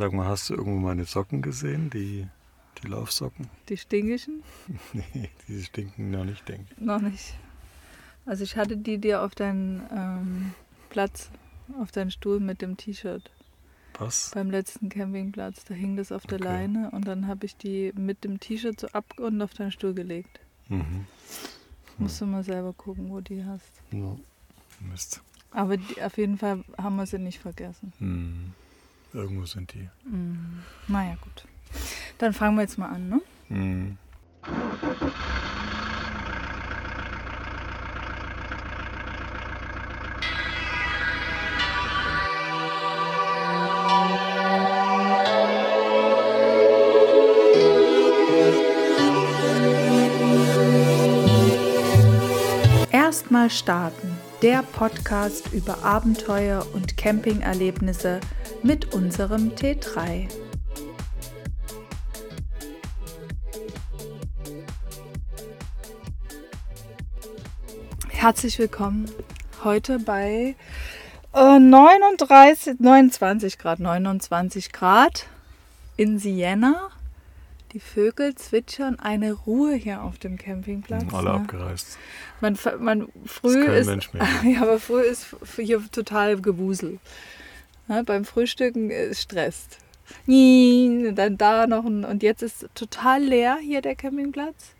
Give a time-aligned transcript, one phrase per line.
[0.00, 1.90] Sag mal, hast du irgendwo meine Socken gesehen?
[1.90, 2.26] Die,
[2.82, 3.50] die Laufsocken?
[3.68, 4.42] Die stinkischen?
[4.94, 6.82] nee, die stinken noch nicht, denke ich.
[6.82, 7.34] Noch nicht.
[8.24, 10.54] Also ich hatte die dir auf deinen ähm,
[10.88, 11.30] Platz,
[11.78, 13.30] auf deinen Stuhl mit dem T-Shirt.
[13.98, 14.30] Was?
[14.32, 16.48] Beim letzten Campingplatz, da hing das auf der Okay.
[16.48, 19.92] Leine und dann habe ich die mit dem T-Shirt so ab und auf deinen Stuhl
[19.92, 20.40] gelegt.
[20.70, 21.04] Mhm.
[21.98, 23.70] Musst du mal selber gucken, wo die hast.
[23.90, 24.16] Ja.
[24.80, 25.20] Mist.
[25.50, 27.92] Aber die, auf jeden Fall haben wir sie nicht vergessen.
[27.98, 28.54] Mhm.
[29.12, 29.88] Irgendwo sind die.
[30.04, 30.62] Mhm.
[30.88, 31.44] Naja, gut.
[32.18, 33.20] Dann fangen wir jetzt mal an, ne?
[33.48, 33.98] Mhm.
[52.92, 54.09] Erstmal starten.
[54.42, 58.20] Der Podcast über Abenteuer und Campingerlebnisse
[58.62, 60.28] mit unserem T3.
[68.08, 69.10] Herzlich willkommen
[69.62, 70.56] heute bei
[71.34, 75.26] äh, 39, 29 Grad, 29 Grad
[75.98, 76.88] in Siena.
[77.72, 81.04] Die Vögel zwitschern eine Ruhe hier auf dem Campingplatz.
[81.12, 81.36] Alle ne?
[81.36, 81.98] abgereist.
[82.40, 86.98] Man, man früh kein ist, Mensch mehr ja, aber früh ist hier total Gewusel.
[87.86, 89.78] Ne, beim Frühstücken ist stresst.
[90.26, 94.74] Dann da noch ein, und jetzt ist total leer hier der Campingplatz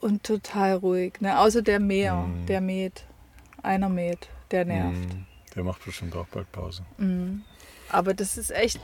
[0.00, 1.20] und total ruhig.
[1.20, 1.38] Ne?
[1.38, 2.46] Außer der Mäher, Mhm.
[2.46, 3.04] der mäht.
[3.62, 4.96] Einer mäht, der nervt.
[5.14, 5.26] Mhm.
[5.54, 6.82] Der macht bestimmt auch bald Pause.
[6.98, 7.42] Mhm.
[7.88, 8.80] Aber das ist echt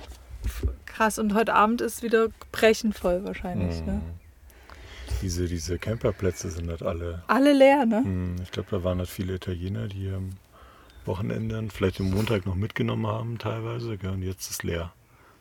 [0.97, 3.85] krass und heute Abend ist wieder brechend voll wahrscheinlich.
[3.85, 3.93] Ne?
[3.95, 4.03] Mhm.
[5.23, 7.23] Diese, diese Camperplätze sind halt alle.
[7.27, 8.01] Alle leer, ne?
[8.01, 8.37] Mhm.
[8.43, 10.31] Ich glaube, da waren halt viele Italiener, die am
[11.05, 13.97] Wochenende vielleicht am Montag noch mitgenommen haben, teilweise.
[13.99, 14.11] Gell?
[14.11, 14.93] Und jetzt ist leer.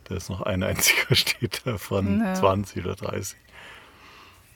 [0.05, 2.33] Da ist noch ein einziger steht da von Ja.
[2.35, 3.37] 20 oder 30.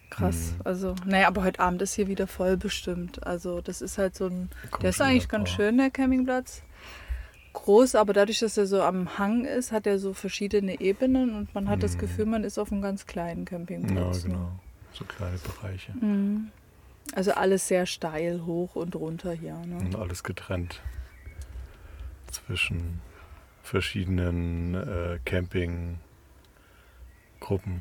[0.09, 0.53] Krass.
[0.55, 0.61] Mhm.
[0.65, 3.25] Also, naja, aber heute Abend ist hier wieder voll bestimmt.
[3.25, 4.49] Also, das ist halt so ein.
[4.81, 6.61] Der ist eigentlich ganz schön, der Campingplatz.
[7.53, 11.53] Groß, aber dadurch, dass er so am Hang ist, hat er so verschiedene Ebenen und
[11.55, 11.99] man hat das Mhm.
[11.99, 14.23] Gefühl, man ist auf einem ganz kleinen Ja, Campingplatz.
[14.25, 14.29] ne?
[14.33, 14.51] genau.
[14.93, 15.91] So kleine Bereiche.
[15.93, 16.51] Mhm.
[17.13, 19.55] Also alles sehr steil, hoch und runter hier.
[19.65, 19.77] Ne?
[19.77, 20.79] Und alles getrennt
[22.31, 23.01] zwischen
[23.63, 25.99] verschiedenen äh, Campinggruppen,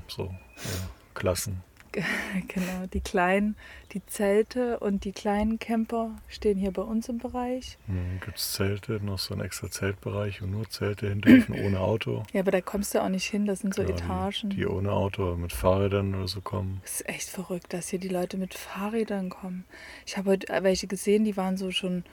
[0.09, 1.63] so ja, Klassen.
[2.49, 3.57] Genau, die kleinen,
[3.93, 7.79] die Zelte und die kleinen Camper stehen hier bei uns im Bereich.
[7.87, 11.81] Hm, Gibt es Zelte, noch so einen extra Zeltbereich, wo nur Zelte hin dürfen, ohne
[11.81, 12.23] Auto.
[12.33, 14.51] Ja, aber da kommst du auch nicht hin, das sind so Etagen.
[14.51, 16.81] Die, die ohne Auto, mit Fahrrädern oder so kommen.
[16.83, 19.65] Das ist echt verrückt, dass hier die Leute mit Fahrrädern kommen.
[20.07, 22.05] Ich habe heute welche gesehen, die waren so schon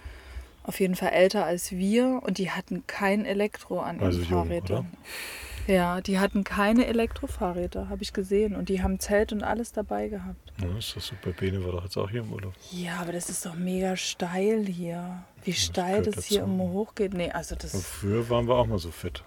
[0.63, 4.29] auf jeden Fall älter als wir und die hatten kein Elektro an ihren Also jung,
[4.29, 4.87] Fahrrädern.
[5.67, 8.55] Ja, die hatten keine Elektrofahrräder, habe ich gesehen.
[8.55, 10.53] Und die haben Zelt und alles dabei gehabt.
[10.61, 11.31] Ja, ist das super.
[11.31, 12.53] Bene war doch jetzt auch hier im Urlaub.
[12.71, 15.23] Ja, aber das ist doch mega steil hier.
[15.43, 16.51] Wie Das steil das hier dazu.
[16.51, 17.13] immer hochgeht.
[17.13, 17.85] Nee, also Und das.
[17.85, 19.23] früher waren wir auch mal so fit.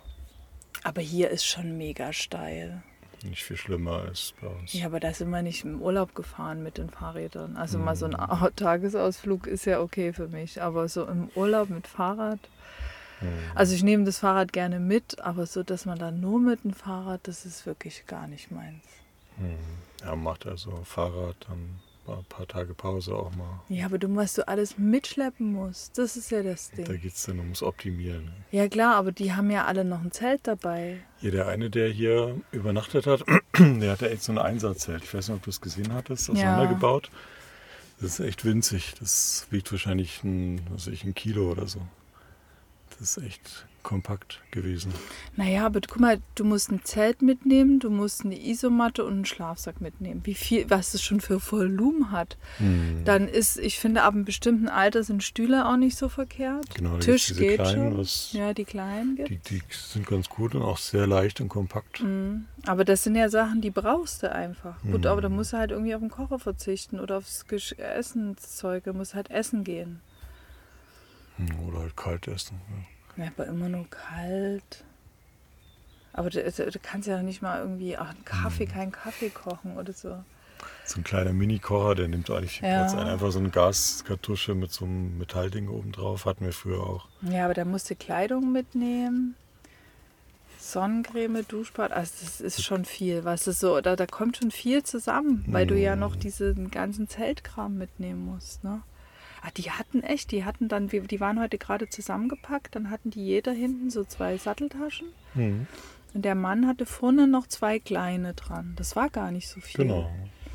[0.84, 2.82] Aber hier ist schon mega steil.
[3.24, 4.72] Nicht viel schlimmer als bei uns.
[4.74, 7.56] Ja, aber da sind wir nicht im Urlaub gefahren mit den Fahrrädern.
[7.56, 8.20] Also mal so ein Mhm.
[8.20, 10.62] Au- Tagesausflug ist ja okay für mich.
[10.62, 12.38] Aber so im Urlaub mit Fahrrad.
[13.20, 13.28] Hm.
[13.54, 16.72] Also ich nehme das Fahrrad gerne mit, aber so, dass man dann nur mit dem
[16.72, 18.84] Fahrrad, das ist wirklich gar nicht meins.
[19.38, 19.56] Hm.
[20.04, 23.60] Ja, macht also Fahrrad, dann ein paar Tage Pause auch mal.
[23.68, 27.02] Ja, aber du, was du alles mitschleppen musst, das ist ja das Da Ding.
[27.02, 28.32] geht es dann ums Optimieren.
[28.50, 31.00] Ja klar, aber die haben ja alle noch ein Zelt dabei.
[31.18, 33.24] Hier, der eine, der hier übernachtet hat,
[33.58, 35.04] der hatte echt so ein Einsatzzelt.
[35.04, 36.32] Ich weiß nicht, ob du es gesehen hattest, Ja.
[36.34, 37.10] auseinandergebaut.
[38.00, 38.94] Das ist echt winzig.
[39.00, 41.80] Das wiegt wahrscheinlich ein, was ich, ein Kilo oder so.
[42.98, 44.92] Das ist echt kompakt gewesen.
[45.36, 49.24] Naja, aber guck mal, du musst ein Zelt mitnehmen, du musst eine Isomatte und einen
[49.24, 50.20] Schlafsack mitnehmen.
[50.24, 52.36] Wie viel, was es schon für Volumen hat.
[52.58, 53.02] Hm.
[53.06, 56.74] Dann ist, ich finde, ab einem bestimmten Alter sind Stühle auch nicht so verkehrt.
[56.74, 57.98] Genau, Tisch gibt's diese geht kleinen, schon.
[57.98, 59.30] was, Ja, die kleinen gibt.
[59.30, 62.02] die, die sind ganz gut und auch sehr leicht und kompakt.
[62.02, 62.46] Mhm.
[62.66, 64.82] Aber das sind ja Sachen, die brauchst du einfach.
[64.82, 65.06] Gut, Mhm.
[65.06, 67.44] aber da musst du halt irgendwie auf den Kocher verzichten oder aufs
[67.78, 68.84] Essenszeug.
[68.84, 70.00] Du musst halt essen gehen.
[71.36, 72.60] Hm, Oder halt kalt essen.
[72.68, 72.84] Ja.
[73.18, 74.84] Ja, aber immer nur kalt.
[76.12, 78.70] Aber du, du, du kannst ja nicht mal irgendwie ach, einen Kaffee, Mhm.
[78.70, 80.24] keinen Kaffee kochen oder so.
[80.84, 82.76] So ein kleiner Mini-Kocher, der nimmt auch nicht viel Ja.
[82.76, 83.06] Platz ein.
[83.06, 87.06] Einfach so eine Gaskartusche mit so einem Metallding oben drauf hatten wir früher auch.
[87.22, 89.36] Ja, aber da musst du Kleidung mitnehmen.
[90.58, 94.82] Sonnencreme, Duschbad, also das ist schon viel, was ist so, da, da kommt schon viel
[94.82, 96.20] zusammen, weil du ja noch Mhm.
[96.20, 98.82] diesen ganzen Zeltkram mitnehmen musst, ne?
[99.48, 103.24] Ah, die hatten echt, die hatten dann, die waren heute gerade zusammengepackt, dann hatten die
[103.24, 105.66] jeder hinten so zwei Satteltaschen Mhm.
[106.14, 108.72] Und der Mann hatte vorne noch zwei kleine dran.
[108.76, 109.84] Das war gar nicht so viel.
[109.84, 110.10] Genau.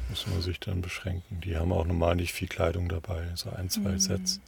[0.09, 1.41] Muss man sich dann beschränken.
[1.41, 3.99] Die haben auch normal nicht viel Kleidung dabei, so ein, zwei Mhm.
[3.99, 4.41] Sets.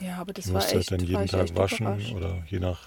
[0.00, 0.90] Ja, aber das Die war musst du echt.
[0.90, 2.12] halt dann jeden Tag waschen überrascht.
[2.14, 2.80] oder je nach,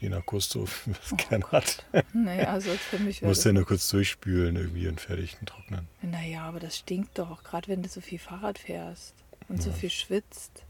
[0.00, 1.84] je nach Gusto, es Oh gerne hat.
[2.12, 5.88] Naja, also für mich Du musst ja nur kurz durchspülen irgendwie und fertig und trocknen.
[6.02, 9.14] Naja, aber das stinkt doch, gerade wenn du so viel Fahrrad fährst
[9.48, 9.76] und so Ja.
[9.76, 10.62] viel schwitzt.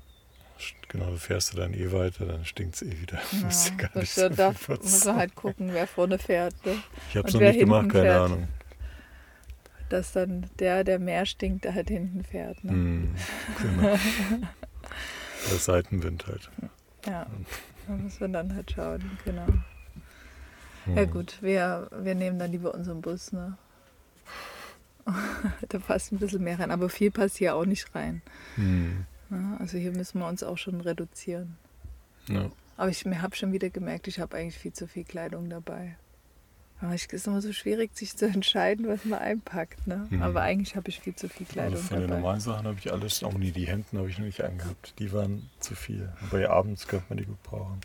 [0.89, 3.19] Genau, du fährst du dann eh weiter, dann stinkt es eh wieder.
[3.33, 6.55] Ja, Musst du gar nicht so da muss man halt gucken, wer vorne fährt.
[6.67, 6.83] Ne?
[7.11, 8.21] Ich habe es noch nicht gemacht, keine fährt.
[8.25, 8.49] Ahnung.
[9.89, 12.63] Dass dann der, der mehr stinkt, der halt hinten fährt.
[12.65, 12.73] Ne?
[12.73, 13.15] Hm,
[13.63, 13.99] genau.
[15.51, 16.51] Der Seitenwind halt.
[17.07, 17.27] Ja,
[17.87, 19.47] da muss man dann halt schauen, genau.
[20.85, 20.97] Hm.
[20.97, 23.57] Ja gut, wir, wir nehmen dann lieber unseren Bus, ne?
[25.69, 28.23] da passt ein bisschen mehr rein, aber viel passt hier auch nicht rein.
[28.57, 29.05] Hm.
[29.31, 29.57] Ne?
[29.59, 31.57] Also hier müssen wir uns auch schon reduzieren.
[32.29, 32.51] Ja.
[32.77, 35.97] Aber ich habe schon wieder gemerkt, ich habe eigentlich viel zu viel Kleidung dabei.
[36.81, 39.85] Aber es ist immer so schwierig, sich zu entscheiden, was man einpackt.
[39.89, 40.07] Ne?
[40.11, 40.23] Mhm.
[40.23, 42.21] Aber eigentlich habe ich viel zu viel Kleidung Also von den dabei.
[42.21, 44.95] normalen Sachen habe ich alles, auch nie die Hemden habe ich noch nicht angehabt.
[45.01, 46.09] Die waren zu viel.
[46.23, 47.81] Aber ja, abends könnte man die gut brauchen.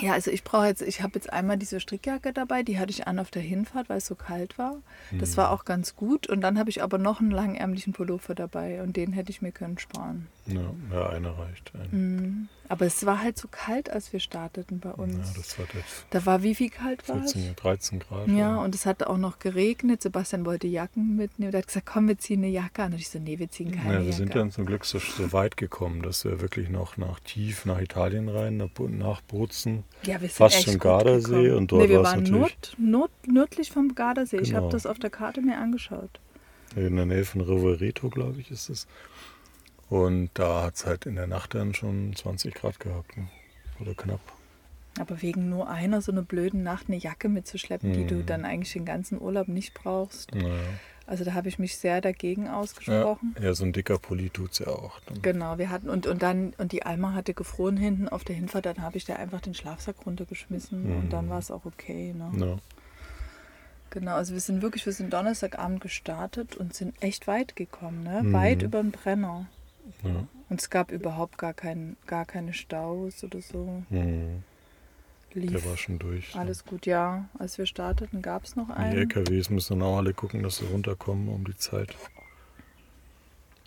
[0.00, 3.06] Ja, also ich brauche jetzt, ich habe jetzt einmal diese Strickjacke dabei, die hatte ich
[3.06, 4.76] an auf der Hinfahrt, weil es so kalt war.
[5.12, 6.28] Das war auch ganz gut.
[6.28, 9.52] Und dann habe ich aber noch einen langärmlichen Pullover dabei und den hätte ich mir
[9.52, 10.28] können sparen.
[10.46, 11.72] Ja, ja einer reicht.
[11.74, 11.88] Ein.
[11.90, 12.48] Mhm.
[12.70, 15.12] Aber es war halt so kalt, als wir starteten bei uns.
[15.16, 17.32] Ja, das war das da war wie viel kalt war es?
[17.32, 18.28] 14, 13 Grad.
[18.28, 20.02] Ja, und es hat auch noch geregnet.
[20.02, 21.50] Sebastian wollte Jacken mitnehmen.
[21.50, 22.92] Der hat gesagt, komm, wir ziehen eine Jacke an.
[22.92, 25.00] Und ich so, nee, wir ziehen keine Ja, wir Jacke sind dann zum Glück so,
[25.00, 29.20] so weit gekommen, dass wir wirklich noch nach tief nach Italien rein, nach, Bo- nach
[29.22, 29.82] Bozen.
[30.04, 31.54] Ja, wir sind fast schon gut Gardasee gekommen.
[31.56, 34.36] und dort nee, wir waren nord, nord, nördlich vom Gardasee.
[34.38, 34.70] Ich habe Genau.
[34.72, 36.20] das auf der Karte mir angeschaut.
[36.76, 38.86] In der Nähe von Rovereto, glaube ich, ist es.
[39.90, 43.16] Und da hat es halt in der Nacht dann schon 20 Grad gehabt.
[43.16, 43.28] ne?
[43.80, 44.20] Oder knapp.
[44.98, 48.26] Aber wegen nur einer so eine blöden Nacht eine Jacke mitzuschleppen, die du Mhm.
[48.26, 50.34] dann eigentlich den ganzen Urlaub nicht brauchst.
[50.34, 50.54] Naja.
[51.06, 53.34] Also da habe ich mich sehr dagegen Ja, ausgesprochen.
[53.40, 55.00] ja, so ein dicker Pulli tut es ja auch.
[55.06, 55.22] Dann.
[55.22, 58.66] Genau, wir hatten und, und dann und die Alma hatte gefroren hinten auf der Hinfahrt,
[58.66, 60.96] dann habe ich da einfach den Schlafsack runtergeschmissen Mhm.
[60.98, 62.12] und dann war es auch okay.
[62.16, 62.30] Ne?
[62.46, 62.58] Ja.
[63.90, 68.22] Genau, also wir sind wirklich, wir sind Donnerstagabend gestartet und sind echt weit gekommen, ne?
[68.22, 68.32] Mhm.
[68.32, 69.46] Weit über den Brenner.
[70.02, 70.26] Ja.
[70.48, 73.82] Und es gab überhaupt gar, kein, gar keine Staus oder so.
[73.90, 74.42] Hm.
[75.32, 76.34] Lief Der war schon durch.
[76.34, 77.28] alles gut, ja.
[77.38, 78.98] Als wir starteten, gab es noch Die einen.
[78.98, 81.94] LKWs müssen dann auch alle gucken, dass sie runterkommen um die Zeit.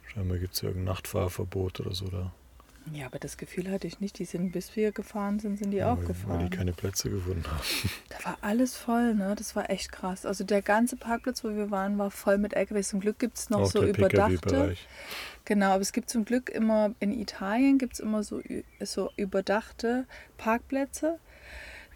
[0.07, 2.33] Scheinbar gibt es ja irgendein Nachtfahrverbot oder so da.
[2.91, 4.19] Ja, aber das Gefühl hatte ich nicht.
[4.19, 6.39] Die sind, bis wir gefahren sind, sind die Ja, auch weil, gefahren.
[6.41, 7.59] Weil die keine Plätze gefunden haben.
[8.09, 9.33] Da war alles voll, ne?
[9.37, 10.25] Das war echt krass.
[10.25, 12.89] Also der ganze Parkplatz, wo wir waren, war voll mit LKWs.
[12.89, 14.75] Zum Glück gibt es noch auch so überdachte.
[15.45, 18.41] Genau, aber es gibt zum Glück immer, in Italien gibt es immer so,
[18.81, 20.05] so überdachte
[20.37, 21.19] Parkplätze,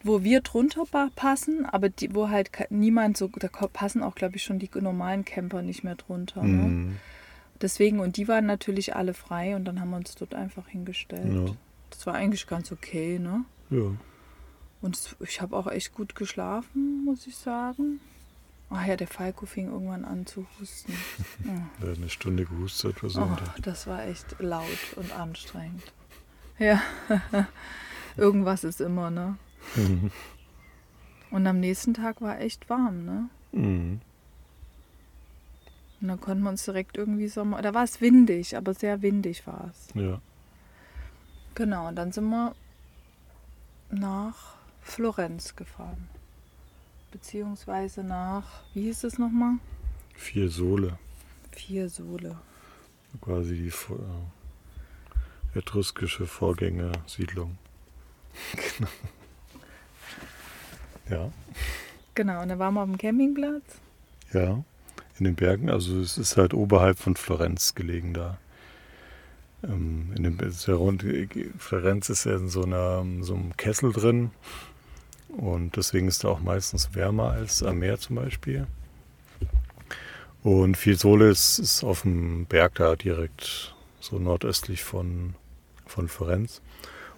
[0.04, 4.38] wo wir drunter pa- passen, aber die, wo halt niemand so, da passen auch, glaube
[4.38, 6.44] ich, schon die normalen Camper nicht mehr drunter.
[6.44, 6.48] Ne?
[6.64, 6.96] Mhm.
[7.62, 11.34] Deswegen, und die waren natürlich alle frei und dann haben wir uns dort einfach hingestellt.
[11.48, 11.54] Ja.
[11.90, 13.46] Das war eigentlich ganz okay, ne?
[13.70, 13.92] Ja.
[14.82, 18.00] Und es, ich habe auch echt gut geschlafen, muss ich sagen.
[18.70, 20.94] Ach ja, der Falco fing irgendwann an zu husten.
[21.46, 21.68] Ja.
[21.82, 23.22] Der hat eine Stunde gehustet oder so.
[23.22, 24.66] und Oh, das war echt laut
[24.98, 25.82] und anstrengend.
[26.60, 26.82] Ja,
[28.18, 29.38] irgendwas ist immer, ne?
[29.76, 30.12] dann-
[31.32, 33.30] Und am nächsten Tag war echt warm, ne?
[33.52, 34.02] Mhm.
[36.00, 37.62] Und dann konnten wir uns direkt irgendwie Sommer.
[37.62, 39.88] Da war es windig, aber sehr windig war es.
[39.96, 40.22] Ja.
[41.56, 42.56] Genau, und dann sind wir
[43.90, 46.08] nach Florenz gefahren.
[47.12, 49.56] Beziehungsweise nach, wie hieß es nochmal?
[50.14, 51.00] Vier Sohle.
[51.52, 52.38] Vier Sohle.
[53.22, 57.58] Quasi die äh, etruskische Vorgängersiedlung.
[58.78, 58.90] genau.
[61.10, 61.32] Ja.
[62.14, 63.80] Genau, und dann waren wir auf dem Campingplatz.
[64.34, 64.64] Ja.
[65.20, 65.70] In den Bergen.
[65.70, 68.38] Also es ist halt oberhalb von Florenz gelegen da.
[69.64, 71.04] Ähm, in dem, ja rund,
[71.58, 74.32] Florenz ist ja in so, einer, so einem Kessel drin.
[75.30, 78.68] Und deswegen ist da auch meistens wärmer als am Meer zum Beispiel.
[80.44, 85.36] Und Fiesole ist, ist auf dem Berg da direkt so nordöstlich von,
[85.86, 86.62] von Florenz.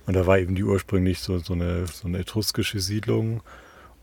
[0.07, 3.43] Und da war eben die ursprünglich so, so, eine, so eine etruskische Siedlung.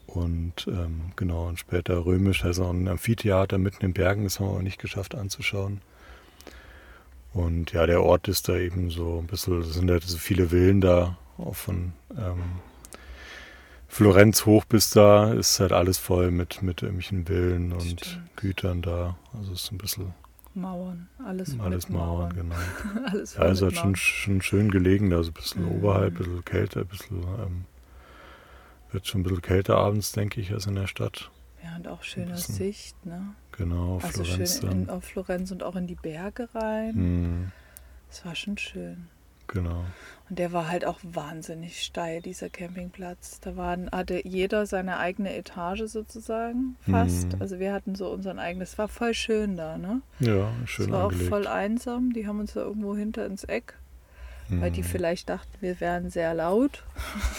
[0.07, 4.47] Und ähm, genau, und später römisch, also ein Amphitheater mitten in den Bergen, das haben
[4.47, 5.81] wir aber nicht geschafft anzuschauen.
[7.33, 10.49] Und ja, der Ort ist da eben so ein bisschen, es sind halt so viele
[10.49, 12.43] Villen da, auch von ähm,
[13.89, 18.21] Florenz hoch bis da ist halt alles voll mit, mit irgendwelchen Villen und Stimmt.
[18.37, 19.17] Gütern da.
[19.37, 20.13] Also es ist ein bisschen
[20.55, 22.35] Mauern, alles, alles mit Mauern, Mauern.
[22.35, 22.55] genau.
[23.11, 25.73] alles Ja, mit halt schon, schon schön gelegen, da so ein bisschen Mhm.
[25.73, 27.65] oberhalb, ein bisschen kälter, ein bisschen ähm,
[28.97, 31.31] Wird schon ein bisschen kälter abends, denke ich, als in der Stadt.
[31.63, 32.35] Ja, und auch schöne.
[32.39, 33.35] Sicht, ne?
[33.53, 36.95] Genau, Also Florenz schön in, auf Florenz und auch in die Berge rein.
[36.95, 37.53] Hm,
[38.09, 39.09] Das war schon schön.
[39.49, 39.85] genau.
[40.31, 43.39] Und der war halt auch wahnsinnig steil, dieser Campingplatz.
[43.41, 47.35] Da waren, hatte jeder seine eigene Etage sozusagen, fast.
[47.35, 47.43] Mhm.
[47.43, 48.63] Also wir hatten so unseren eigenen.
[48.63, 50.01] Es war voll schön da, ne?
[50.21, 51.27] Ja, schön es war angelegt.
[51.27, 52.15] auch voll einsam.
[52.15, 53.75] Die haben uns da irgendwo hinter ins Eck,
[54.49, 54.89] weil die Hm.
[54.89, 56.83] vielleicht dachten, wir wären sehr laut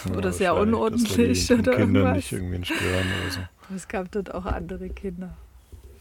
[0.08, 2.16] Ja, oder sehr unordentlich die oder Kinder irgendwas.
[2.16, 3.40] nicht irgendwie stören oder so.
[3.66, 5.36] Aber es gab dort auch andere Kinder.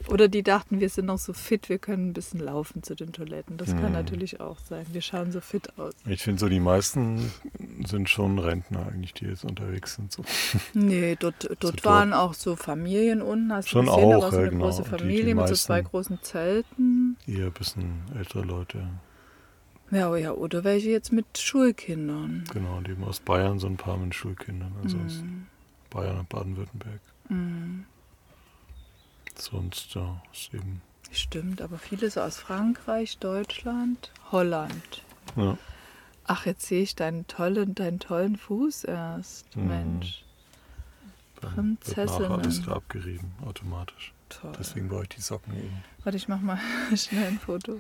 [0.10, 3.12] Oder die dachten, wir sind noch so fit, wir können ein bisschen laufen zu den
[3.12, 3.58] Toiletten.
[3.58, 3.92] Das kann Mhm.
[3.94, 4.86] natürlich auch sein.
[4.94, 5.92] Wir schauen so fit aus.
[6.06, 7.30] Ich finde so, die meisten
[7.86, 10.14] sind schon Rentner eigentlich, die jetzt unterwegs sind.
[10.14, 10.24] So.
[10.74, 13.52] Nee, dort, dort dort- waren auch so Familien unten.
[13.52, 14.64] Hast Schon du gesehen, da auch, war so ja, eine genau.
[14.66, 17.18] große Die- die Familie mit so zwei großen Zelten.
[17.28, 18.88] Eher ein bisschen ältere Leute.
[19.92, 22.44] Ja, ja, oder welche jetzt mit Schulkindern.
[22.52, 24.74] Genau, die eben aus Bayern, so ein paar mit Schulkindern.
[24.84, 25.48] Also aus Mhm.
[25.90, 27.00] Bayern und Baden-Württemberg.
[27.30, 27.86] Mhm.
[29.36, 30.82] Sonst, ja, ist eben.
[31.12, 35.04] Stimmt, aber viele so aus Frankreich, Deutschland, Holland.
[35.36, 35.58] Ja,
[36.30, 39.56] Ach, jetzt sehe ich deinen tollen, deinen tollen Fuß erst.
[39.56, 39.68] Mhm.
[39.68, 40.26] Mensch,
[41.40, 42.32] Prinzessinnen.
[42.32, 44.12] alles da abgerieben, automatisch.
[44.28, 44.52] toll.
[44.60, 45.84] Deswegen brauche ich die Socken eben.
[46.04, 46.60] Warte, ich mach mal
[46.98, 47.80] schnell ein Foto.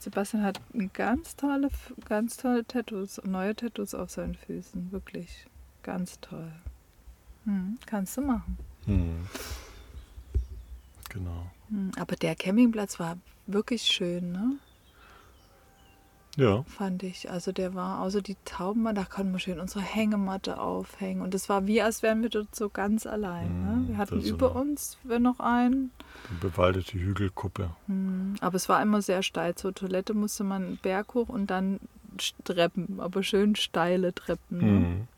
[0.00, 0.60] Sebastian hat
[0.92, 1.68] ganz tolle,
[2.08, 4.92] ganz tolle Tattoos, neue Tattoos auf seinen Füßen.
[4.92, 5.46] Wirklich
[5.82, 6.52] ganz toll.
[7.44, 8.58] Hm, kannst du machen.
[8.86, 9.26] Hm.
[11.10, 11.50] Genau.
[11.68, 14.58] Hm, aber der Campingplatz war wirklich schön, ne?
[16.36, 17.30] Ja, Fand ich.
[17.30, 21.22] Also der war, außer die Tauben, da konnten wir schön unsere Hängematte aufhängen.
[21.22, 23.46] Und es war wie, als wären wir dort so ganz allein.
[23.62, 23.88] Ne?
[23.88, 25.90] Wir hatten so über eine- uns wir noch einen.
[26.30, 27.70] eine bewaldete Hügelkuppe.
[27.86, 29.54] Hm, Aber es war immer sehr steil.
[29.54, 31.78] Zur Toilette musste man einen Berg hoch und dann
[32.44, 34.58] Treppen, aber schön steile Treppen.
[34.58, 34.64] Ne?
[34.86, 35.08] Hm.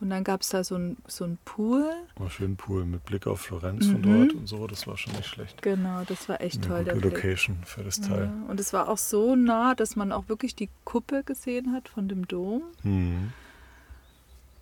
[0.00, 1.88] Und dann gab es da so einen so einen Pool.
[2.16, 4.18] War schön Pool mit Blick auf Florenz von Mhm.
[4.20, 4.66] dort und so.
[4.66, 5.62] Das war schon nicht schlecht.
[5.62, 6.84] Genau, das war echt Eine toll.
[6.84, 7.14] Gute Blick.
[7.14, 8.24] Location für das Teil.
[8.24, 11.88] Ja, und es war auch so nah, dass man auch wirklich die Kuppe gesehen hat
[11.88, 12.62] von dem Dom.
[12.82, 13.32] Hm.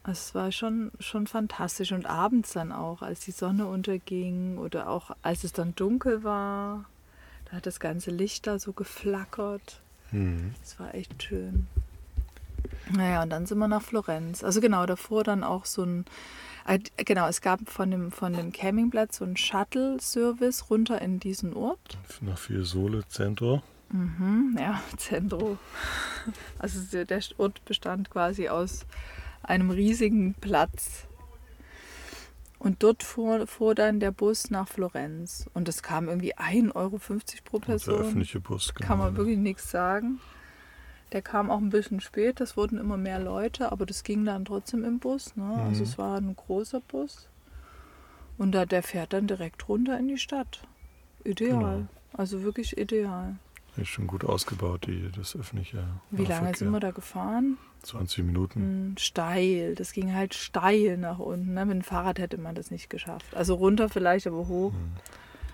[0.05, 1.93] Also es war schon, schon fantastisch.
[1.93, 6.85] Und abends dann auch, als die Sonne unterging oder auch als es dann dunkel war,
[7.47, 9.81] da hat das ganze Licht da so geflackert.
[10.63, 11.67] Es war echt schön.
[12.91, 14.43] Naja, und dann sind wir nach Florenz.
[14.45, 16.05] Also genau, davor dann auch so ein,
[16.67, 21.55] äh, genau, es gab von dem, von dem Campingplatz so einen Shuttle-Service runter in diesen
[21.55, 21.99] Ort.
[22.21, 23.63] Nach Fiesole Centro.
[23.91, 25.59] Mhm, ja, Zentro.
[26.59, 28.87] Also der der Ort bestand quasi aus
[29.43, 31.07] einem riesigen Platz.
[32.59, 35.47] Und dort fuhr, fuhr dann der Bus nach Florenz.
[35.53, 36.99] Und das kam irgendwie 1,50 Euro
[37.45, 37.95] pro Der Person.
[38.01, 38.73] öffentliche Bus.
[38.73, 38.87] Genau.
[38.87, 40.21] Kann man wirklich nichts sagen.
[41.13, 44.45] Der kam auch ein bisschen spät, es wurden immer mehr Leute, aber das ging dann
[44.47, 45.37] trotzdem im Bus.
[45.37, 45.45] Ne?
[45.45, 45.89] Also Mhm.
[45.89, 47.29] es war ein großer Bus.
[48.39, 50.63] Und da, der fährt dann direkt runter in die Stadt.
[51.25, 51.59] Ideal.
[51.59, 51.87] Genau.
[52.15, 53.37] Also wirklich ideal.
[53.77, 55.85] Ist schon gut ausgebaut, die, das öffentliche.
[56.11, 57.57] Wie lange sind wir da gefahren?
[57.83, 58.61] 20 Minuten.
[58.61, 59.75] Hm, steil.
[59.75, 61.55] Das ging halt steil nach unten.
[61.55, 61.65] Ne?
[61.65, 63.35] Mit dem Fahrrad hätte man das nicht geschafft.
[63.35, 64.73] Also runter vielleicht, aber hoch.
[64.73, 64.93] Hm.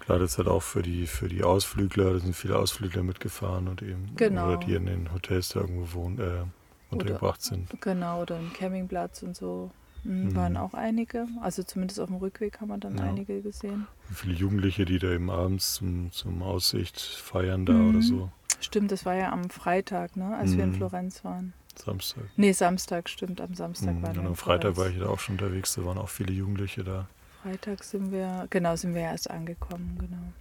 [0.08, 3.68] Klar, das ist halt auch für die, für die Ausflügler, da sind viele Ausflügler mitgefahren
[3.68, 4.46] und eben, Genau.
[4.46, 6.44] oder die in den Hotels da irgendwo wohnen, äh,
[6.90, 7.68] untergebracht sind.
[7.82, 9.70] Genau, oder ein Campingplatz und so.
[10.04, 10.34] Hm, Mhm.
[10.34, 11.26] Waren auch einige.
[11.42, 13.02] Also zumindest auf dem Rückweg haben wir dann Ja.
[13.04, 13.86] einige gesehen.
[14.08, 17.88] Und viele Jugendliche, die da eben abends zum, zum Aussicht feiern da Mhm.
[17.90, 18.32] oder so.
[18.60, 20.74] Stimmt, das war ja am Freitag, ne, als wir in Mhm.
[20.76, 21.52] Florenz waren.
[21.76, 22.24] Samstag.
[22.36, 24.04] Nee, Samstag, stimmt, am Samstag Mhm.
[24.04, 26.82] Und in am Freitag war ich da auch schon unterwegs, da waren auch viele Jugendliche
[26.82, 27.10] da.
[27.48, 30.32] Freitag sind wir, genau, sind wir erst angekommen, genau.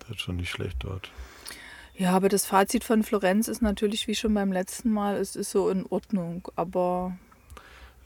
[0.00, 1.12] Das ist schon nicht schlecht dort.
[1.94, 5.52] Ja, aber das Fazit von Florenz ist natürlich wie schon beim letzten Mal, es ist
[5.52, 7.16] so in Ordnung, aber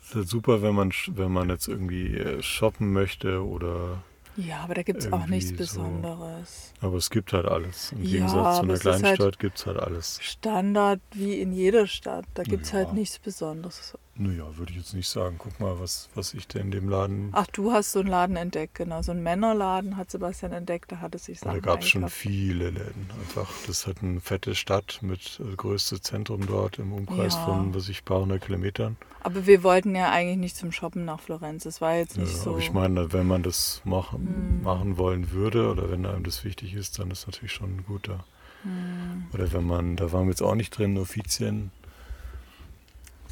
[0.03, 4.03] Es ist halt super, wenn man, wenn man jetzt irgendwie äh, shoppen möchte oder.
[4.37, 5.57] ja, aber da gibt es auch nichts so.
[5.57, 6.75] Besonderes.
[6.83, 7.93] Aber es gibt halt alles.
[7.93, 10.19] Im Ja, Gegensatz zu einer ist halt- Kleinstadt gibt es halt alles.
[10.21, 12.79] Standard wie in jeder Stadt, da gibt es Ja.
[12.81, 13.97] halt nichts Besonderes.
[14.19, 15.37] Naja, würde ich jetzt nicht sagen.
[15.39, 17.29] Guck mal, was, was ich denn in dem Laden.
[17.33, 21.01] Ach, du hast so einen Laden entdeckt, genau, so einen Männerladen hat Sebastian entdeckt, da
[21.01, 23.11] hat es sich da Sachen gab es schon viele Läden.
[23.21, 27.41] Einfach, das halt eine fette Stadt mit äh, größte Zentrum dort im Umkreis Ja.
[27.41, 28.97] von, was ich, paar hundert Kilometern.
[29.23, 32.37] Aber wir wollten ja eigentlich nicht zum Shoppen nach Florenz, es war jetzt Ja, nicht
[32.37, 32.51] so...
[32.51, 34.63] Aber ich meine, wenn man das machen, Hm.
[34.63, 38.25] machen wollen würde oder wenn einem das wichtig ist, dann ist natürlich schon gut da.
[38.63, 39.27] Hm.
[39.35, 41.71] Oder wenn man, da waren wir jetzt auch nicht drin, Offizien.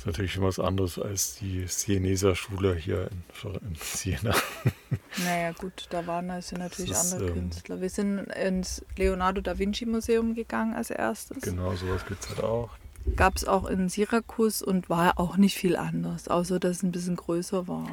[0.05, 4.35] Ist natürlich schon was anderes als die Sieneser Schule hier in, in Siena.
[5.25, 7.81] Naja gut, da waren ja natürlich ist, andere ähm, Künstler.
[7.81, 11.41] Wir sind ins Leonardo da Vinci Museum gegangen als erstes.
[11.41, 12.71] Genau, sowas gibt es halt auch.
[13.17, 16.93] gab es auch in Syrakus und war auch nicht viel anders, außer dass es ein
[16.93, 17.89] bisschen größer war.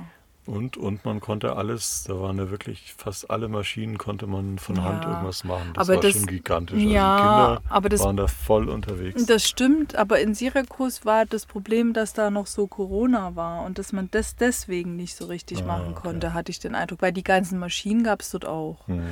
[0.48, 4.84] Und, und man konnte alles, da waren ja wirklich fast alle Maschinen, konnte man von
[4.84, 5.72] Hand Ja, irgendwas machen.
[5.76, 6.82] Das aber war das- schon gigantisch.
[6.82, 9.26] ja, also die Kinder aber das- waren da voll unterwegs.
[9.28, 13.78] Das stimmt, aber in Syrakus war das Problem, dass da noch so Corona war und
[13.78, 16.02] dass man das deswegen nicht so richtig Ah, machen okay.
[16.02, 17.04] konnte, hatte ich den Eindruck.
[17.04, 18.88] Weil die ganzen Maschinen gab es dort auch.
[18.88, 19.04] Hm.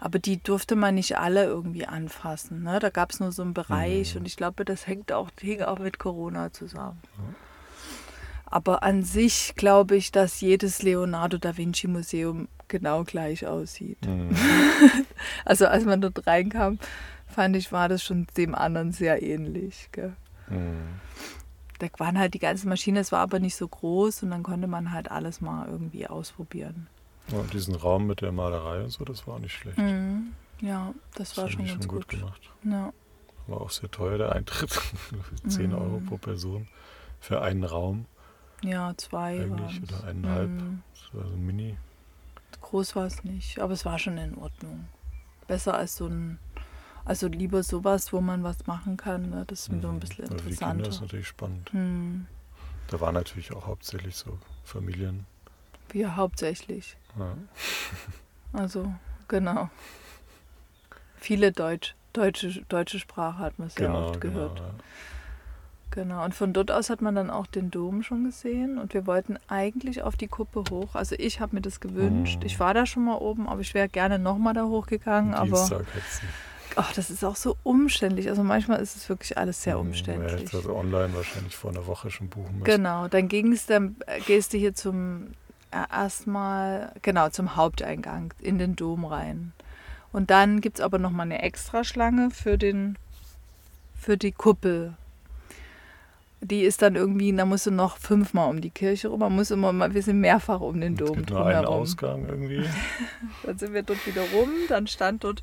[0.00, 2.62] Aber die durfte man nicht alle irgendwie anfassen.
[2.64, 2.78] Ne?
[2.80, 4.20] Da gab es nur so einen Bereich Mhm.
[4.20, 7.00] und ich glaube, das hängt auch, hing auch mit Corona zusammen.
[8.50, 13.98] Aber an sich glaube ich, dass jedes Leonardo da Vinci Museum genau gleich aussieht.
[14.04, 14.30] Hm.
[15.44, 16.78] Also als man dort reinkam,
[17.26, 19.88] fand ich, war das schon dem anderen sehr ähnlich.
[19.92, 20.12] Gell?
[20.46, 20.76] Hm.
[21.78, 24.66] Da waren halt die ganzen Maschinen, es war aber nicht so groß und dann konnte
[24.66, 26.88] man halt alles mal irgendwie ausprobieren.
[27.30, 29.78] Ja, und diesen Raum mit der Malerei und so, das war auch nicht schlecht.
[29.78, 30.32] Mhm.
[30.60, 32.08] Ja, das war haben schon ganz gut.
[32.08, 32.40] gemacht.
[32.64, 32.92] Ja.
[33.46, 34.70] War auch sehr teuer, der Eintritt.
[35.48, 35.74] 10 Mhm.
[35.78, 36.68] Euro pro Person
[37.20, 38.06] für einen Raum
[38.62, 39.92] ja, zwei eigentlich waren's.
[39.92, 40.48] oder eineinhalb.
[40.50, 40.82] Mhm.
[40.94, 41.76] Das war so ein Mini.
[42.60, 44.86] Groß war es nicht, aber es war schon in Ordnung.
[45.46, 46.38] Besser als so ein,
[47.04, 49.30] also lieber sowas, wo man was machen kann.
[49.30, 49.44] Ne?
[49.46, 50.28] Das ist mir so ein bisschen Mhm.
[50.28, 51.00] Für die Kinder ist interessanter.
[51.02, 51.72] natürlich spannend.
[51.72, 52.26] Hm.
[52.88, 55.26] Da waren natürlich auch hauptsächlich so Familien.
[55.90, 56.96] Wir hauptsächlich.
[57.18, 57.34] Ja.
[58.52, 58.92] Also,
[59.28, 59.70] genau.
[61.16, 64.34] Viele Deutsch, deutsche, deutsche Sprache hat man sehr Genau, oft genau.
[64.34, 64.58] gehört.
[64.60, 64.70] ja.
[65.90, 66.24] Genau.
[66.24, 68.78] Und von dort aus hat man dann auch den Dom schon gesehen.
[68.78, 70.94] Und wir wollten eigentlich auf die Kuppe hoch.
[70.94, 72.40] Also ich habe mir das gewünscht.
[72.40, 72.46] Mhm.
[72.46, 75.34] Ich war da schon mal oben, aber ich wäre gerne nochmal da hochgegangen.
[75.34, 75.84] Aber Dienstag
[76.78, 78.28] ach, das ist auch so umständlich.
[78.28, 80.32] Also manchmal ist es wirklich alles sehr Hm, Man umständlich.
[80.40, 82.64] hätte also online wahrscheinlich vor einer Woche schon buchen müssen.
[82.64, 85.28] Genau, dann ging es, dann äh, gehst du hier zum
[85.70, 89.52] äh, erstmal, genau, zum Haupteingang in den Dom rein.
[90.12, 92.96] Und dann gibt es aber nochmal eine Extraschlange für den,
[93.94, 94.94] für die Kuppel.
[96.40, 99.20] Die ist dann irgendwie, da musst du noch fünfmal um die Kirche rum.
[99.20, 101.64] Man muss immer mal, wir sind mehrfach um den Es Dom gibt nur einen.
[101.64, 102.64] Ausgang irgendwie.
[103.42, 105.42] Dann sind wir dort wieder rum, dann stand dort,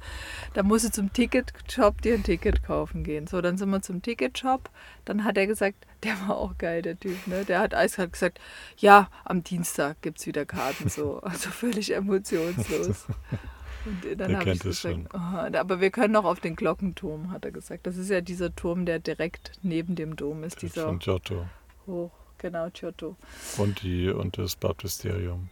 [0.53, 3.27] da musst du zum Ticketshop dir ein Ticket kaufen gehen.
[3.27, 4.69] So, dann sind wir zum Ticketshop.
[5.05, 7.45] Dann hat er gesagt, der war auch geil, der Typ, ne?
[7.45, 8.39] Der hat eiskalt gesagt,
[8.77, 11.19] ja, am Dienstag gibt es wieder Karten, so.
[11.23, 13.07] Also völlig emotionslos.
[13.85, 15.17] Und dann habe ich kennt es gesagt, oh,
[15.57, 17.85] aber wir können noch auf den Glockenturm, hat er gesagt.
[17.85, 21.45] Das ist ja dieser Turm, der direkt neben dem Dom ist, dieser Von Giotto.
[21.85, 23.15] hoch, genau, Giotto.
[23.57, 25.49] Und, die, und das Baptisterium.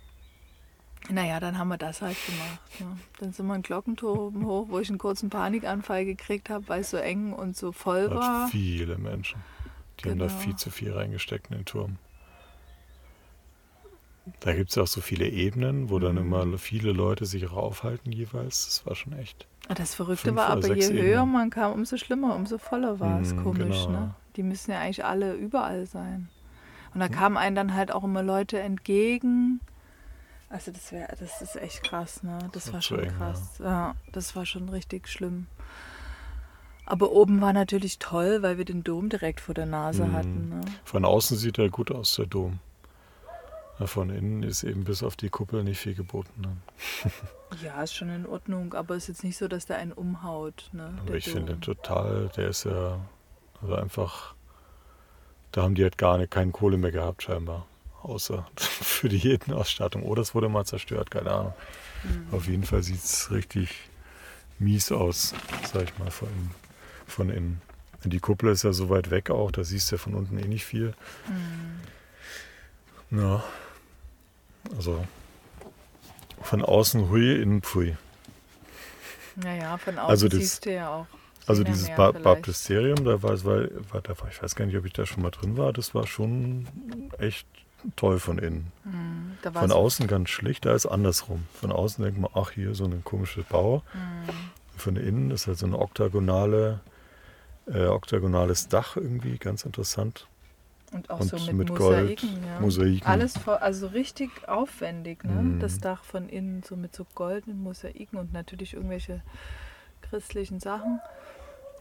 [1.10, 2.60] Naja, dann haben wir das halt gemacht.
[2.80, 2.86] Ja.
[3.20, 6.92] Dann sind wir einen Glockenturm hoch, wo ich einen kurzen Panikanfall gekriegt habe, weil es
[6.92, 8.48] so eng und so voll war.
[8.48, 9.42] viele Menschen.
[10.00, 10.40] Die haben da Genau.
[10.40, 11.98] viel zu viel reingesteckt in den Turm.
[14.40, 16.34] Da gibt es ja auch so viele Ebenen, wo dann Mhm.
[16.34, 18.66] immer viele Leute sich auch aufhalten jeweils.
[18.66, 19.48] Das war schon echt.
[19.68, 21.04] Ah, Das Verrückte war aber, je Ebenen.
[21.04, 23.34] höher man kam, umso schlimmer, umso voller war es.
[23.36, 23.98] Mhm, Komisch, genau, ne?
[23.98, 24.16] ja.
[24.36, 26.30] Die müssen ja eigentlich alle überall sein.
[26.94, 29.60] Und da kamen einem dann halt auch immer Leute entgegen.
[30.50, 32.38] Also das wäre, das ist echt krass, ne?
[32.52, 33.12] Das war war schon eng, ja.
[33.18, 33.60] krass.
[33.60, 35.48] Ja, das war schon richtig schlimm.
[36.86, 40.14] Aber oben war natürlich toll, weil wir den Dom direkt vor der Nase Mhm.
[40.14, 40.50] hatten.
[40.50, 40.62] Ne?
[40.84, 42.60] Von außen sieht er gut aus, der Dom.
[43.86, 46.42] Von innen ist eben bis auf die Kuppel nicht viel geboten.
[46.42, 46.58] Ne?
[47.62, 50.70] Ja, ist schon in Ordnung, aber es ist jetzt nicht so, dass der einen umhaut.
[50.72, 53.00] Ne, Aber ich finde total, der ist ja
[53.62, 54.36] also einfach,
[55.52, 57.68] da haben die halt gar nicht, keine Kohle mehr gehabt scheinbar.
[58.02, 60.04] Außer für die Jedenausstattung.
[60.04, 61.54] Oder es wurde mal zerstört, keine Ahnung.
[62.04, 62.34] Mhm.
[62.34, 63.70] Auf jeden Fall sieht es richtig
[64.60, 65.34] mies aus,
[65.72, 66.30] sag ich mal, von,
[67.08, 67.62] von innen.
[68.04, 70.48] Die Kuppel ist ja so weit weg auch, da siehst du ja von unten eh
[70.48, 70.94] nicht viel.
[71.28, 71.80] Mhm.
[73.14, 73.44] Ja.
[74.76, 75.06] Also
[76.42, 77.96] von außen hui, innen pfui.
[79.36, 81.08] Naja, von außen Also das- siehst du ja auch.
[81.46, 82.24] Also dieses ba vielleicht.
[82.24, 85.06] Baptisterium, da war, es- weil, war, da war, ich weiß gar nicht, ob ich da
[85.06, 86.66] schon mal drin war, das war schon
[87.18, 87.46] echt
[87.98, 88.72] toll von innen.
[88.86, 91.44] Mhm, war Von außen ganz schlicht, da ist andersrum.
[91.54, 93.84] Von außen denkt man, ach hier so ein komisches Bau.
[93.94, 94.30] Mhm.
[94.78, 96.80] Von innen ist halt so ein oktagonale,
[97.68, 100.28] äh, oktagonales Dach irgendwie, ganz interessant.
[100.94, 101.80] Und auch und so mit, mit Gold,
[102.22, 102.30] Mosaiken.
[102.46, 102.60] Ja.
[102.60, 103.08] Mosaiken.
[103.08, 105.32] Alles voll, also richtig aufwendig, ne?
[105.42, 105.60] Mhm.
[105.60, 109.22] Das Dach von innen, so mit so goldenen Mosaiken und natürlich irgendwelche
[110.02, 111.00] christlichen Sachen.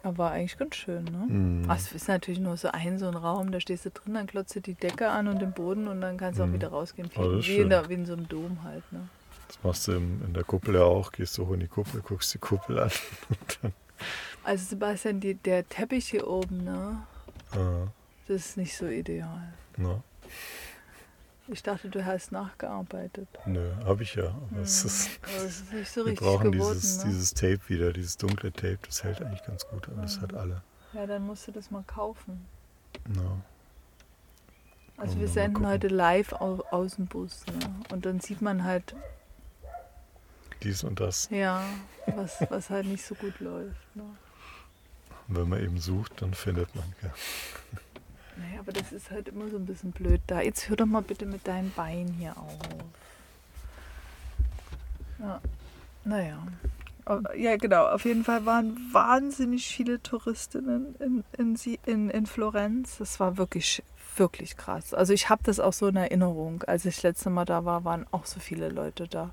[0.04, 1.26] Aber eigentlich ganz schön, ne?
[1.28, 1.64] Mhm.
[1.68, 4.26] Ach, es ist natürlich nur so ein, so ein Raum, da stehst du drin, dann
[4.26, 6.54] klotzt du die Decke an und den Boden und dann kannst du auch Mhm.
[6.54, 7.08] wieder rausgehen.
[7.16, 9.08] Oh, wie, in der, wie in so einem Dom halt, ne?
[9.48, 11.12] Das machst du in der Kuppel ja auch.
[11.12, 12.90] Gehst du hoch in die Kuppel, guckst die Kuppel an.
[14.44, 16.96] Also Sebastian, die, der Teppich hier oben, ne?
[17.52, 17.86] Ah,
[18.32, 19.52] Das ist nicht so ideal.
[19.76, 20.02] na,
[21.48, 23.28] Ich dachte, du hast nachgearbeitet.
[23.44, 24.28] nö, habe ich ja.
[24.50, 27.10] Aber es ist, Aber das ist nicht so wir richtig brauchen geworden, dieses, ne?
[27.10, 28.78] dieses Tape wieder, dieses dunkle Tape.
[28.86, 29.86] Das hält eigentlich ganz gut.
[29.88, 30.62] Aber das hat alle.
[30.94, 32.46] Ja, dann musst du das mal kaufen.
[33.14, 33.22] Ja.
[34.96, 37.44] Also wir wir senden heute live au aus dem Bus.
[37.46, 37.74] Ne?
[37.90, 38.94] Und dann sieht man halt,
[40.62, 41.28] Dies und das.
[41.30, 41.64] ja,
[42.06, 43.96] was, was halt nicht so gut läuft.
[43.96, 44.04] Ne?
[45.28, 46.84] Und wenn man eben sucht, dann findet man.
[47.02, 47.10] Ja.
[48.36, 50.40] Naja, aber das ist halt immer so ein bisschen blöd da.
[50.40, 52.58] Jetzt hör doch mal bitte mit deinen Beinen hier auf.
[55.18, 55.40] Ja,
[56.04, 56.38] naja.
[57.06, 57.86] Oh, Ja, genau.
[57.88, 62.98] Auf jeden Fall waren wahnsinnig viele Touristinnen in, in, in, in Florenz.
[62.98, 63.82] Das war wirklich,
[64.16, 64.94] wirklich krass.
[64.94, 66.62] Also ich habe das auch so in Erinnerung.
[66.64, 69.30] Als ich das letzte Mal da war, waren auch so viele Leute da.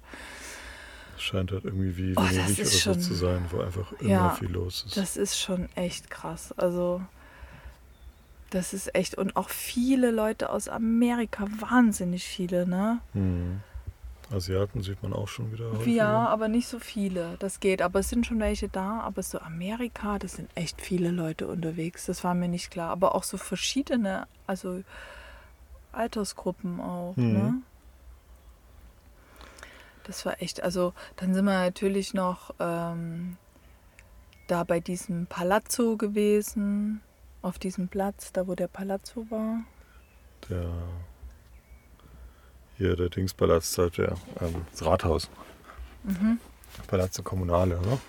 [1.16, 3.92] Es scheint halt irgendwie wie Oh, das Venedig oder ist so zu sein, wo einfach
[3.94, 4.98] immer Ja, viel los ist.
[4.98, 6.54] Das ist schon echt krass.
[6.58, 7.02] Also
[8.50, 13.00] das ist echt und auch viele Leute aus Amerika, wahnsinnig viele, ne?
[13.14, 13.62] Hm.
[14.32, 15.92] Asiaten sieht man auch schon wieder häufiger.
[15.92, 17.36] Ja, aber nicht so viele.
[17.40, 17.82] Das geht.
[17.82, 19.00] Aber es sind schon welche da.
[19.00, 22.06] Aber so Amerika, das sind echt viele Leute unterwegs.
[22.06, 22.92] Das war mir nicht klar.
[22.92, 24.84] Aber auch so verschiedene, also
[25.92, 27.16] Altersgruppen auch.
[27.16, 27.34] Mhm.
[27.34, 27.54] Ne?
[30.04, 30.62] Das war echt.
[30.62, 33.38] Also dann sind wir natürlich noch ähm,
[34.48, 37.02] da bei diesem Palazzo gewesen.
[37.42, 39.62] Auf diesem Platz, da wo der Palazzo war.
[40.50, 40.70] Der,
[42.78, 45.30] hier der Dingspalast, halt der, ähm, das Rathaus.
[46.04, 46.40] Mhm.
[46.88, 48.00] Palazzo Kommunale, oder?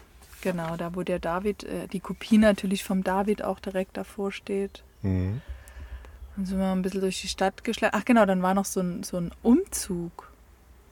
[0.41, 4.83] Genau, da wo der David, äh, die Kopie natürlich vom David auch direkt davor steht.
[5.03, 5.43] Mhm.
[6.37, 7.95] Dann sind wir ein bisschen durch die Stadt geschlagen.
[7.99, 10.30] Ach genau, dann war noch so ein, so ein Umzug.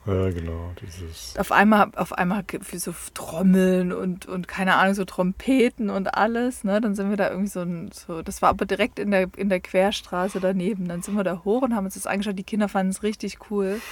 [0.08, 0.72] Ja, genau.
[0.80, 6.14] Dieses, Auf einmal, auf einmal wie so Trommeln und, und keine Ahnung, so Trompeten und
[6.14, 6.64] alles.
[6.64, 6.80] Ne?
[6.80, 9.50] Dann sind wir da irgendwie so, ein, so, das war aber direkt in der, in
[9.50, 10.88] der Querstraße daneben.
[10.88, 12.38] Dann sind wir da hoch und haben uns das angeschaut.
[12.38, 13.80] Die Kinder fanden es richtig cool.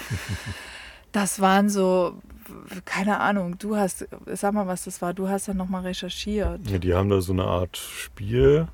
[1.13, 2.21] Das waren so,
[2.85, 5.15] keine Ahnung, du hast, sag mal, was das war.
[5.15, 6.69] Du hast dann nochmal recherchiert.
[6.69, 8.69] ja, die haben da so eine Art Spiel,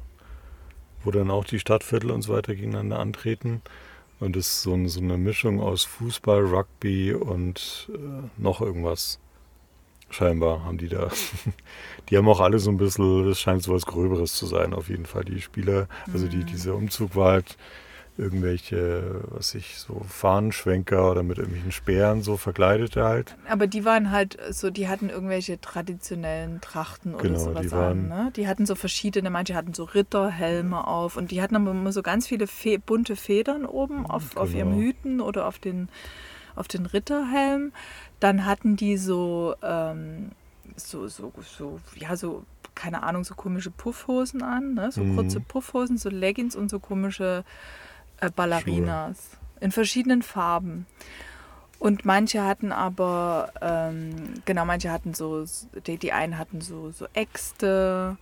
[1.05, 3.63] wo dann auch die Stadtviertel und so weiter gegeneinander antreten.
[4.23, 7.99] Und es ist so, ein, so eine Mischung aus Fußball, Rugby und äh,
[8.41, 9.19] noch irgendwas.
[10.11, 11.11] Scheinbar haben die da.
[12.09, 14.89] Die haben auch alle so ein bisschen, das scheint so was Gröberes zu sein, auf
[14.89, 15.25] jeden Fall.
[15.25, 17.57] Die Spieler, also die, dieser Umzug war halt
[18.19, 23.37] irgendwelche, was ich, so Fahnenschwenker oder mit irgendwelchen Speeren so verkleidete halt.
[23.49, 28.13] Aber die waren halt so, die hatten irgendwelche traditionellen Trachten oder Genau, sowas die waren-
[28.13, 28.25] an.
[28.25, 28.33] Ne?
[28.37, 32.03] Die hatten so verschiedene, manche hatten so Ritterhelme auf und die hatten aber immer so
[32.03, 34.81] ganz viele Fe bunte Federn oben auf, auf ihrem Genau.
[34.83, 35.89] Hüten oder auf den,
[36.55, 37.73] auf den Ritterhelm.
[38.21, 40.33] Dann hatten die so, ähm,
[40.77, 42.45] so, so, so, ja, so,
[42.75, 44.93] keine Ahnung, so komische Puffhosen an, ne?
[44.93, 45.15] so Mhm.
[45.17, 47.45] kurze Puffhosen, so Leggings und so komische
[48.23, 49.31] äh, Ballerinas
[49.61, 50.87] in verschiedenen Farben.
[51.79, 55.45] Und manche hatten aber, ähm, genau, manche hatten so,
[55.87, 58.17] die, die einen hatten so, so Äxte.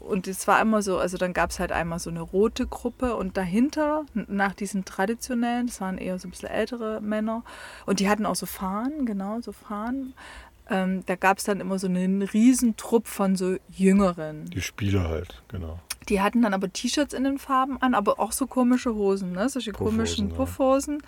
[0.00, 3.14] Und es war immer so, also dann gab es halt einmal so eine rote Gruppe
[3.14, 7.44] und dahinter, nach diesen traditionellen, das waren eher so ein bisschen ältere Männer,
[7.86, 10.14] und die hatten auch so Fahnen, genau, so Fahnen.
[10.70, 14.46] Ähm, da gab es dann immer so einen riesen Trupp von so Jüngeren.
[14.46, 15.78] Die Spieler halt, genau.
[16.08, 19.48] Die hatten dann aber T-Shirts in den Farben an, aber auch so komische Hosen, ne?
[19.48, 20.34] Solche Puffhosen, komischen ja.
[20.36, 21.02] Puffhosen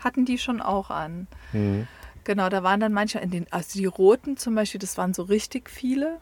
[0.00, 1.26] hatten die schon auch an.
[1.52, 1.86] Mhm.
[2.24, 5.22] Genau, da waren dann manche in den, also die roten zum Beispiel, das waren so
[5.22, 6.18] richtig viele.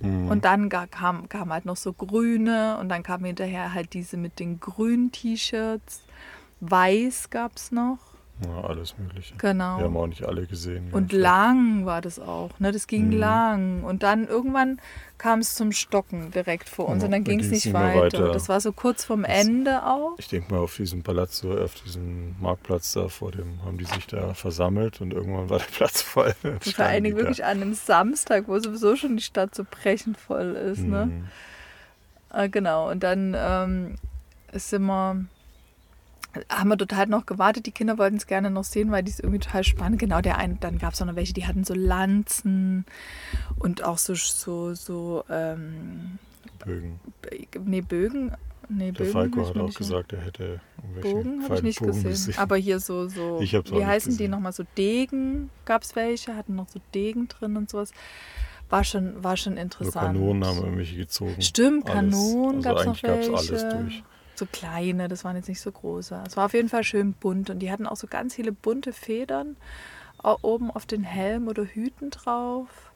[0.00, 0.28] Mhm.
[0.28, 4.16] Und dann ga- kam, kam halt noch so grüne und dann kamen hinterher halt diese
[4.16, 6.02] mit den grünen T-Shirts.
[6.60, 7.98] Weiß gab es noch.
[8.46, 9.34] Ja, alles Mögliche.
[9.36, 9.78] Genau.
[9.78, 10.88] Wir haben auch nicht alle gesehen.
[10.92, 12.70] Und lang war das auch, ne?
[12.72, 13.18] Das ging Mhm.
[13.18, 13.82] lang.
[13.84, 14.80] Und dann irgendwann
[15.18, 18.00] kam es zum Stocken direkt vor uns Ja, und dann ging es nicht weiter.
[18.02, 18.32] weiter.
[18.32, 20.14] Das war so kurz vorm Das- Ende auch.
[20.18, 24.06] Ich denke mal, auf diesem Palazzo, auf diesem Marktplatz da vor dem, haben die sich
[24.06, 26.34] da versammelt und irgendwann war der Platz voll.
[26.44, 30.16] Und vor allen Dingen wirklich an einem Samstag, wo sowieso schon die Stadt so brechend
[30.16, 30.82] voll ist.
[30.82, 31.06] Ne?
[31.06, 31.24] Mhm.
[32.32, 33.94] Äh, genau, und dann ähm,
[34.52, 35.24] sind wir,
[36.50, 37.66] haben wir total noch gewartet.
[37.66, 39.98] Die Kinder wollten es gerne noch sehen, weil die es irgendwie total spannend.
[39.98, 42.84] Genau, der eine, dann gab es auch noch welche, die hatten so Lanzen
[43.58, 46.18] und auch so, so, so ähm,
[46.64, 47.00] Bögen.
[47.64, 48.32] Nee, Bögen.
[48.70, 52.02] Nee, Der Bögen Falco hat auch gesagt, er hätte irgendwelche Bogen habe ich nicht Pfeilbogen
[52.04, 52.34] gesehen.
[52.38, 54.30] Aber hier so, so Ich hab's wie heißen die gesehen.
[54.32, 54.52] nochmal?
[54.52, 57.92] So Degen gab es welche, hatten noch so Degen drin und sowas.
[58.68, 60.18] War schon, war schon So interessant.
[60.18, 61.40] Kanonen haben irgendwelche gezogen.
[61.40, 61.86] Stimmt.
[61.86, 63.66] Kanonen also gab es noch eigentlich gab's welche.
[63.66, 64.02] alles durch.
[64.38, 66.22] So kleine, das waren jetzt nicht so große.
[66.24, 68.92] Es war auf jeden Fall schön bunt und die hatten auch so ganz viele bunte
[68.92, 69.56] Federn
[70.42, 72.92] oben auf den Helm oder Hüten drauf.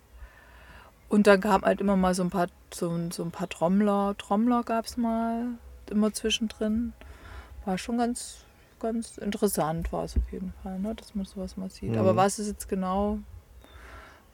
[1.09, 4.15] Und dann kamen halt immer mal so ein paar, so, so ein paar Trommler.
[4.19, 5.47] Trommler gab es mal
[5.91, 6.93] immer zwischendrin.
[7.65, 8.45] War schon ganz,
[8.79, 10.95] ganz interessant, war es auf jeden Fall, ne?
[10.95, 11.91] dass man sowas mal sieht.
[11.91, 11.99] Mhm.
[11.99, 13.19] Aber was ist jetzt genau?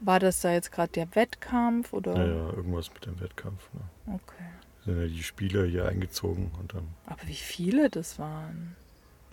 [0.00, 2.14] War das da jetzt gerade der Wettkampf oder?
[2.14, 3.70] Ja, ja, irgendwas mit dem Wettkampf.
[3.72, 3.80] Ne?
[4.14, 4.44] Okay.
[4.88, 8.74] Sind ja die Spieler hier eingezogen und dann, Aber wie viele das waren.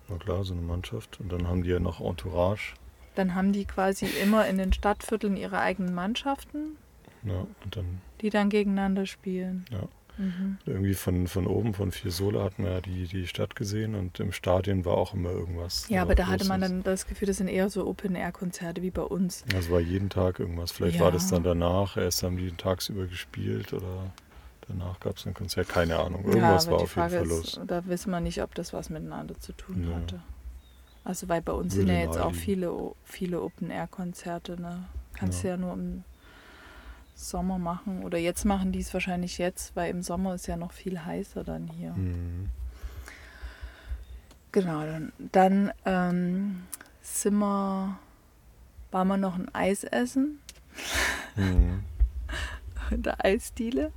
[0.10, 1.20] na klar, so eine Mannschaft.
[1.20, 2.74] Und dann haben die ja noch Entourage.
[3.16, 6.76] Dann haben die quasi immer in den Stadtvierteln ihre eigenen Mannschaften,
[7.24, 9.66] Ja, und dann die dann gegeneinander spielen.
[9.72, 9.88] Ja.
[10.18, 10.58] Mhm.
[10.66, 14.32] irgendwie von, von oben, von Fiesole, hatten wir ja die, die Stadt gesehen und im
[14.32, 15.90] Stadion war auch immer irgendwas.
[15.90, 18.92] Ja, war aber da hatte man dann das Gefühl, das sind eher so Open-Air-Konzerte wie
[18.92, 19.44] bei uns.
[19.54, 20.72] Also war jeden Tag irgendwas.
[20.72, 21.04] Vielleicht Ja.
[21.04, 24.14] war das dann danach, erst haben die tagsüber gespielt oder
[24.68, 26.24] danach gab es ein Konzert, keine Ahnung.
[26.26, 27.60] Irgendwas ja, war auf jeden Fall los.
[27.66, 29.96] da wissen wir nicht, ob das was miteinander zu tun Ja.
[29.96, 30.22] hatte.
[31.04, 32.74] Also weil bei uns Würde sind ja jetzt auch viele,
[33.04, 34.60] viele Open-Air-Konzerte.
[34.60, 34.86] Ne?
[35.14, 35.54] Kannst du Ja.
[35.54, 36.04] ja nur im
[37.16, 38.04] Sommer machen.
[38.04, 41.44] Oder jetzt machen die es wahrscheinlich jetzt, weil im Sommer ist ja noch viel heißer
[41.44, 41.92] dann hier.
[41.94, 42.50] Mhm.
[44.52, 46.64] Genau, dann, dann ähm,
[47.02, 48.00] sind wir,
[48.92, 50.40] waren wir noch ein Eis essen
[51.36, 51.84] Mhm.
[52.92, 53.92] in der Eisdiele.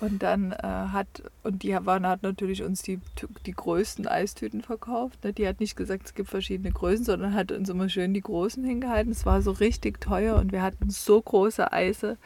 [0.00, 1.06] Und dann äh, hat,
[1.42, 3.00] und die waren, hat natürlich uns die,
[3.46, 5.22] die größten Eistüten verkauft.
[5.24, 5.32] Ne?
[5.32, 8.64] Die hat nicht gesagt, es gibt verschiedene Größen, sondern hat uns immer schön die großen
[8.64, 9.12] hingehalten.
[9.12, 12.16] Es war so richtig teuer und wir hatten so große Eise,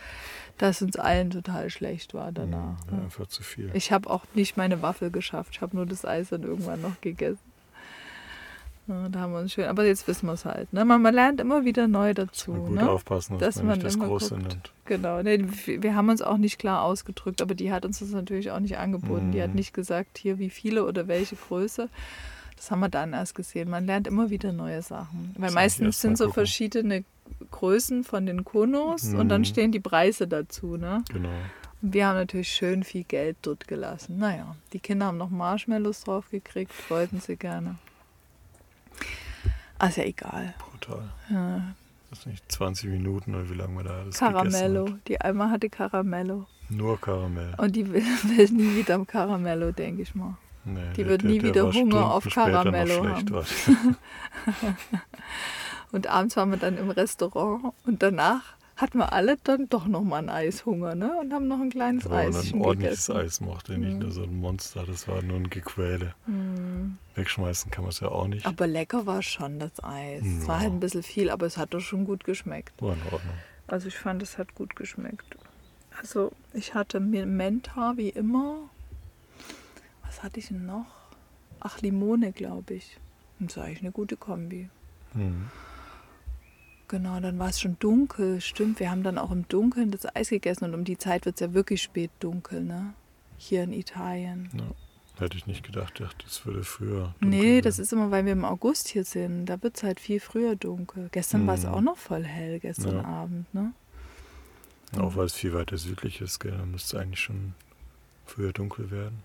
[0.57, 2.85] dass uns allen total schlecht war danach.
[2.87, 2.91] Mhm.
[2.91, 3.03] Ja, ne?
[3.05, 3.71] einfach zu viel.
[3.75, 5.51] Ich habe auch nicht meine Waffel geschafft.
[5.55, 7.48] Ich habe nur das Eis dann irgendwann noch gegessen.
[8.89, 9.67] Ja, da haben wir uns schön.
[9.67, 10.73] Aber jetzt wissen wir es halt.
[10.73, 10.85] Ne?
[10.85, 12.53] Man, man lernt immer wieder neu dazu.
[12.53, 12.91] Mal gut Ne?
[12.91, 14.49] aufpassen, dass, dass man nicht man das Große guckt.
[14.49, 14.73] nimmt.
[14.87, 15.23] Genau.
[15.23, 18.61] Nee, wir haben uns auch nicht klar ausgedrückt, aber die hat uns das natürlich auch
[18.61, 19.31] nicht angeboten.
[19.33, 19.57] Die hat Mhm.
[19.57, 21.89] nicht gesagt, hier wie viele oder welche Größe.
[22.57, 23.71] Das haben wir dann erst gesehen.
[23.71, 25.35] Man lernt immer wieder neue Sachen.
[25.39, 26.35] Weil ich meistens sind so gucken.
[26.35, 27.05] verschiedene
[27.51, 29.45] Größen von den Konos und dann Mhm.
[29.45, 30.77] stehen die Preise dazu.
[30.79, 31.05] Ne?
[31.13, 31.29] Genau.
[31.83, 34.19] Und wir haben natürlich schön viel Geld dort gelassen.
[34.19, 37.77] Naja, die Kinder haben noch Marshmallows drauf gekriegt, wollten sie gerne.
[39.79, 40.55] Ah, ist ja egal.
[40.59, 41.03] Brutal.
[41.31, 41.75] Ja.
[42.11, 44.89] Das ist nicht 20 Minuten oder wie lange wir da das Caramello.
[45.07, 46.47] Die einmal hatte Caramello.
[46.71, 47.55] Nur Karamell.
[47.59, 48.03] Und die will,
[48.37, 50.37] will nie wieder Caramello, denke ich mal.
[50.65, 53.47] Nee, die wird nie der wieder war Hunger auf Caramello haben.
[55.93, 60.21] Und abends waren wir dann im Restaurant und danach hatten wir alle dann doch nochmal
[60.21, 61.13] einen Eishunger, ne?
[61.21, 63.27] Und haben noch ein kleines Aber man Eischen ein ordentliches gegessen.
[63.27, 63.99] Eis mochte, nicht Mhm.
[63.99, 66.15] nur so ein Monster, das war nur ein Gequäle.
[66.25, 66.97] Hm.
[67.15, 68.47] Wegschmeißen kann man es ja auch nicht.
[68.47, 70.23] Aber lecker war schon das Eis.
[70.25, 70.63] Es war Ja.
[70.63, 72.81] halt ein bisschen viel, aber es hat doch schon gut geschmeckt.
[72.81, 73.35] War in Ordnung.
[73.67, 75.37] Also ich fand, es hat gut geschmeckt.
[76.01, 78.71] Also ich hatte mir Menta wie immer.
[80.07, 80.87] Was hatte ich denn noch?
[81.61, 82.99] Ach, Limone, glaube ich.
[83.41, 84.69] Das ist eigentlich eine gute Kombi.
[85.15, 85.49] Mhm.
[86.89, 88.41] Genau, dann war es schon dunkel.
[88.41, 91.37] Stimmt, wir haben dann auch im Dunkeln das Eis gegessen und um die Zeit wird
[91.37, 92.95] es ja wirklich spät dunkel, ne?
[93.37, 94.49] Hier in Italien.
[94.55, 94.65] Ja.
[95.23, 97.15] Hätte ich nicht gedacht, dachte, das würde früher.
[97.21, 97.83] Nee, das werden.
[97.85, 99.47] ist immer, weil wir im August hier sind.
[99.47, 101.09] Da wird es halt viel früher dunkel.
[101.13, 101.71] Gestern war es Mhm.
[101.71, 103.05] auch noch voll hell, gestern Ja.
[103.05, 103.73] Abend, ne?
[104.97, 107.55] Auch weil es viel weiter südlich ist, gell, dann müsste es eigentlich schon
[108.27, 109.19] früher dunkel werden.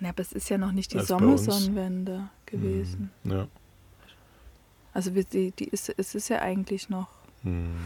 [0.00, 1.00] Ja, aber es ist ja noch nicht die.
[1.00, 3.10] Sommersonnenwende gewesen.
[3.24, 3.30] Mhm.
[3.30, 3.48] Ja.
[4.92, 7.08] Also wir- die, die ist, es ist ja eigentlich noch,
[7.42, 7.76] Mhm.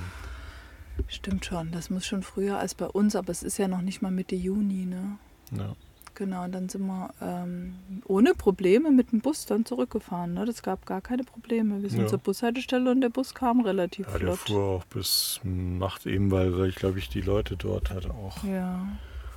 [1.09, 4.03] stimmt schon, das muss schon früher als bei uns, aber es ist ja noch nicht
[4.03, 5.19] mal Mitte Juni, ne?
[5.53, 5.75] ja.
[6.15, 10.35] Genau, und dann sind wir ähm, ohne Probleme mit dem Bus dann zurückgefahren.
[10.35, 10.45] Ne?
[10.45, 11.81] Das gab gar keine Probleme.
[11.83, 12.07] Wir sind Ja.
[12.07, 14.39] zur Bushaltestelle und der Bus kam relativ Ja, der flott.
[14.41, 18.45] fuhr auch bis Nacht eben, weil, weil ich glaube ich die Leute dort halt auch
[18.45, 18.87] Ja,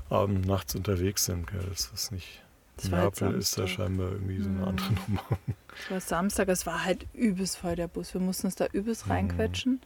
[0.10, 1.48] abend, nachts unterwegs sind.
[1.48, 1.64] Gell.
[1.70, 2.44] Das ist nicht.
[2.78, 4.64] Das Neapel ist da scheinbar irgendwie so eine Mhm.
[4.66, 5.24] andere Nummer.
[5.86, 8.14] es war Samstag, es war halt übelst voll der Bus.
[8.14, 9.12] Wir mussten uns da übelst Mhm.
[9.12, 9.82] reinquetschen.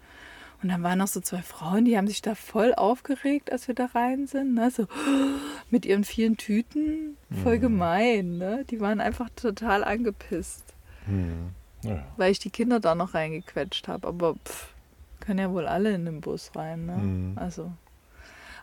[0.62, 3.75] Und dann waren noch so zwei Frauen, die haben sich da voll aufgeregt, als wir
[3.75, 4.56] da rein sind.
[4.56, 4.69] Ne?
[4.71, 4.88] So
[5.69, 7.15] mit ihren vielen Tüten.
[7.43, 7.62] Voll Mhm.
[7.62, 8.38] gemein.
[8.38, 8.65] Ne?
[8.69, 10.63] Die waren einfach total angepisst,
[11.06, 11.49] Hm.
[11.84, 12.04] Ja.
[12.17, 14.06] weil ich die Kinder da noch reingequetscht habe.
[14.08, 14.73] Aber pff,
[15.21, 16.86] können ja wohl alle in den Bus rein.
[16.88, 16.97] Ne?
[16.97, 17.38] Mhm.
[17.38, 17.71] Also.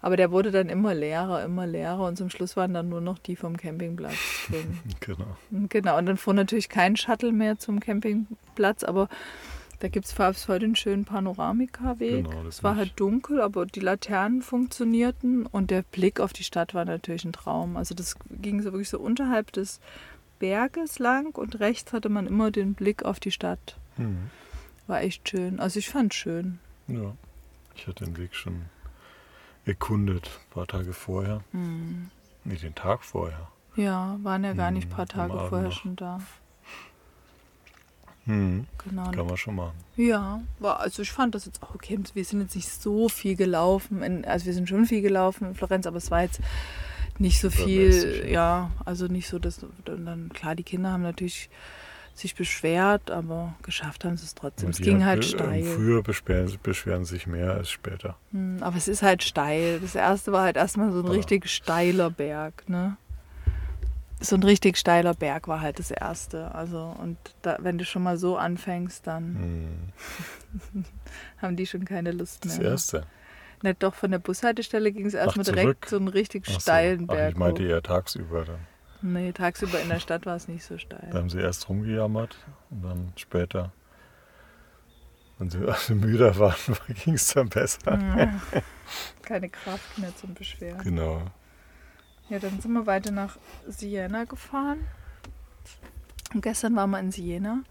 [0.06, 3.18] Aber der wurde dann immer leerer, immer leerer und zum Schluss waren dann nur noch
[3.18, 4.14] die vom Campingplatz
[4.48, 4.78] drin.
[5.00, 5.36] Genau.
[5.68, 9.08] genau, und dann fuhr natürlich kein Shuttle mehr zum Campingplatz, aber
[9.80, 10.16] da gibt es
[10.46, 12.24] heute einen schönen Panoramikaweg.
[12.24, 12.78] Genau, es war nicht.
[12.78, 17.32] halt dunkel, aber die Laternen funktionierten und der Blick auf die Stadt war natürlich ein
[17.32, 17.76] Traum.
[17.76, 19.80] Also das ging so wirklich so unterhalb des
[20.38, 23.76] Berges lang und rechts hatte man immer den Blick auf die Stadt.
[23.96, 24.30] Hm.
[24.86, 25.58] War echt schön.
[25.58, 26.60] Also ich fand schön.
[26.86, 27.12] Ja.
[27.74, 28.66] Ich hatte den Weg schon
[29.66, 31.42] erkundet, ein paar Tage vorher.
[31.52, 32.10] Hm.
[32.44, 33.48] Nee, den Tag vorher.
[33.74, 35.72] Ja, waren ja gar nicht ein paar Hm, am Tage vorher noch.
[35.76, 36.20] schon da.
[38.24, 38.66] Hm.
[38.84, 39.10] Genau.
[39.10, 39.74] Kann man schon machen.
[39.96, 41.98] Ja, war, also ich fand das jetzt auch okay.
[42.14, 44.02] Wir sind jetzt nicht so viel gelaufen.
[44.02, 46.40] In, also wir sind schon viel gelaufen in Florenz, aber es war jetzt
[47.18, 51.48] nicht so viel, ja, also nicht so, dass und dann klar, die Kinder haben natürlich
[52.18, 54.70] sich beschwert, aber geschafft haben sie es trotzdem.
[54.70, 55.62] Es ging halt äh, steil.
[55.62, 58.16] Früher beschweren, beschweren sie sich mehr als später.
[58.32, 59.80] Hm, Aber es ist halt steil.
[59.80, 61.12] Das erste war halt erstmal so ein Ja.
[61.12, 62.96] richtig steiler Berg, ne?
[64.18, 66.54] So ein richtig steiler Berg war halt das erste.
[66.54, 69.92] Also, und da, wenn du schon mal so anfängst, dann
[70.74, 70.84] Hm.
[71.42, 72.70] haben die schon keine Lust Das mehr.
[72.70, 73.06] erste.
[73.62, 76.60] Nicht doch von der Bushaltestelle ging es erstmal direkt so einen richtig Ach so.
[76.60, 77.32] steilen Ach, Berg.
[77.32, 78.60] ich meinte eher tagsüber dann.
[79.02, 81.08] Nee, tagsüber in der Stadt war es nicht so steil.
[81.10, 82.36] Da haben sie erst rumgejammert
[82.70, 83.72] und dann später,
[85.38, 87.98] wenn sie alle müder waren, ging es dann besser.
[87.98, 88.40] Ja.
[89.22, 90.82] Keine Kraft mehr zum Beschweren.
[90.82, 91.22] Genau.
[92.28, 94.80] Ja, dann sind wir weiter nach Siena gefahren.
[96.34, 97.62] Und gestern waren wir in Siena.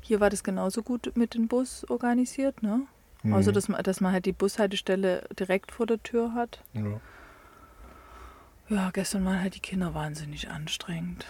[0.00, 2.86] Hier war das genauso gut mit dem Bus organisiert, ne?
[3.22, 3.34] Mhm.
[3.34, 6.62] Also, dass man, dass man halt die Bushaltestelle direkt vor der Tür hat.
[6.72, 7.00] Ja.
[8.72, 11.26] Ja, gestern waren halt die Kinder wahnsinnig anstrengend.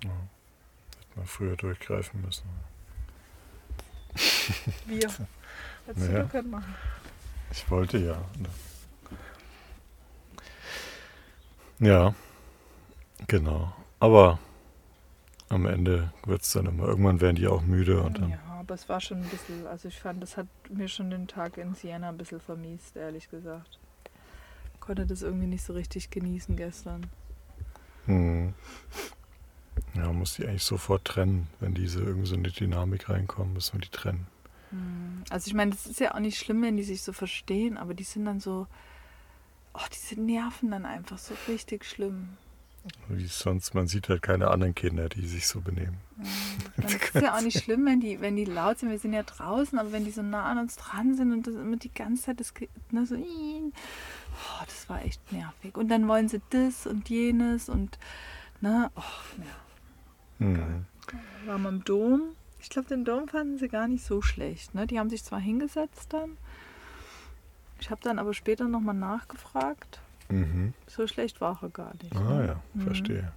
[0.00, 0.10] Hätte
[1.14, 2.48] man früher durchgreifen müssen.
[4.86, 5.08] Wir.
[5.86, 6.22] Hättest Naja.
[6.22, 6.74] du können machen.
[7.52, 8.20] Ich wollte ja.
[11.78, 12.12] Ja,
[13.28, 13.72] genau.
[14.00, 14.40] Aber
[15.48, 18.30] am Ende wird es dann immer, irgendwann werden die auch müde und dann.
[18.30, 21.28] Ja, aber es war schon ein bisschen, also ich fand, das hat mir schon den
[21.28, 23.78] Tag in Siena ein bisschen vermiest, ehrlich gesagt.
[24.88, 27.08] Konnte das irgendwie nicht so richtig genießen gestern.
[28.06, 28.54] Hm.
[29.92, 31.46] Ja, man muss die eigentlich sofort trennen.
[31.60, 34.26] Wenn diese irgendwie so eine Dynamik reinkommen, müssen wir die trennen.
[34.70, 37.76] Hm, Also ich meine, es ist ja auch nicht schlimm, wenn die sich so verstehen,
[37.76, 38.66] aber die sind dann so,
[39.74, 42.38] oh, diese nerven dann einfach so richtig schlimm.
[43.08, 45.98] Wie sonst, man sieht halt keine anderen Kinder, die sich so benehmen.
[46.76, 48.90] Es ist ja auch nicht schlimm, wenn die, wenn die laut sind.
[48.90, 51.54] Wir sind ja draußen, aber wenn die so nah an uns dran sind und das
[51.54, 52.52] immer die ganze Zeit das,
[52.90, 55.76] ne, so, oh, das war echt nervig.
[55.76, 57.98] Und dann wollen sie das und jenes und,
[58.60, 59.02] ne, oh,
[59.38, 60.46] ja.
[60.46, 60.86] Hm.
[61.46, 62.22] Waren wir im Dom.
[62.60, 64.74] Ich glaube, den Dom fanden sie gar nicht so schlecht.
[64.74, 64.86] Ne?
[64.86, 66.36] Die haben sich zwar hingesetzt dann.
[67.80, 70.00] Ich habe dann aber später nochmal nachgefragt.
[70.30, 70.74] Mhm.
[70.86, 72.14] So schlecht war er gar nicht.
[72.14, 72.46] Ah ne?
[72.46, 72.80] ja, Mhm.
[72.82, 73.32] verstehe.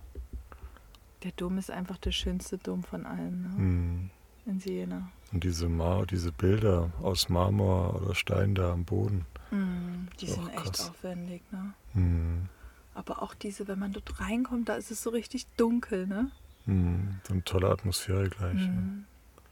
[1.24, 3.50] Der Dom ist einfach der schönste Dom von allen ne?
[3.58, 4.10] Hm.
[4.48, 5.12] in Siena.
[5.32, 9.26] Und diese, Mar diese Bilder aus Marmor oder Stein da am Boden.
[9.52, 10.90] Mm, die sind echt krass.
[10.90, 11.74] aufwendig, ne?
[11.94, 12.50] Hm.
[12.96, 16.32] Aber auch diese, wenn man dort reinkommt, da ist es so richtig dunkel, ne?
[16.66, 17.20] Hm.
[17.28, 18.56] So eine tolle Atmosphäre gleich.
[18.56, 18.68] ne?
[18.68, 19.06] Mm.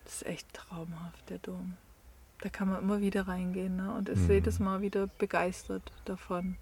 [0.04, 1.76] Das ist echt traumhaft, der Dom.
[2.42, 3.94] Da kann man immer wieder reingehen, ne?
[3.94, 4.32] Und ist Mhm.
[4.32, 6.56] jedes Mal wieder begeistert davon.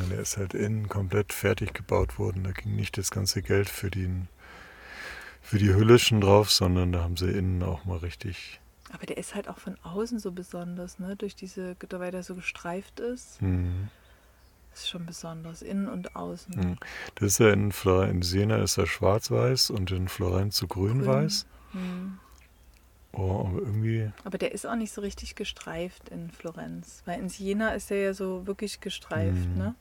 [0.00, 2.44] Und der ist halt innen komplett fertig gebaut worden.
[2.44, 4.28] Da ging nicht das ganze Geld für, den,
[5.40, 8.60] für die Hülle schon drauf, sondern da haben sie innen auch mal richtig.
[8.92, 11.16] Aber der ist halt auch von außen so besonders, ne?
[11.16, 13.40] Durch diese, weil der so gestreift ist.
[13.40, 13.88] Hm.
[14.72, 16.54] Ist schon besonders, innen und außen.
[16.54, 16.76] Hm.
[17.14, 21.46] Das ist ja in, Flor in Siena ist er schwarz-weiß und in Florenz so grün-weiß.
[21.72, 22.18] Hm.
[23.18, 24.10] Oh, aber irgendwie.
[24.24, 27.02] Aber der ist auch nicht so richtig gestreift in Florenz.
[27.06, 29.58] Weil in Siena ist er ja so wirklich gestreift, Mhm.
[29.58, 29.74] ne?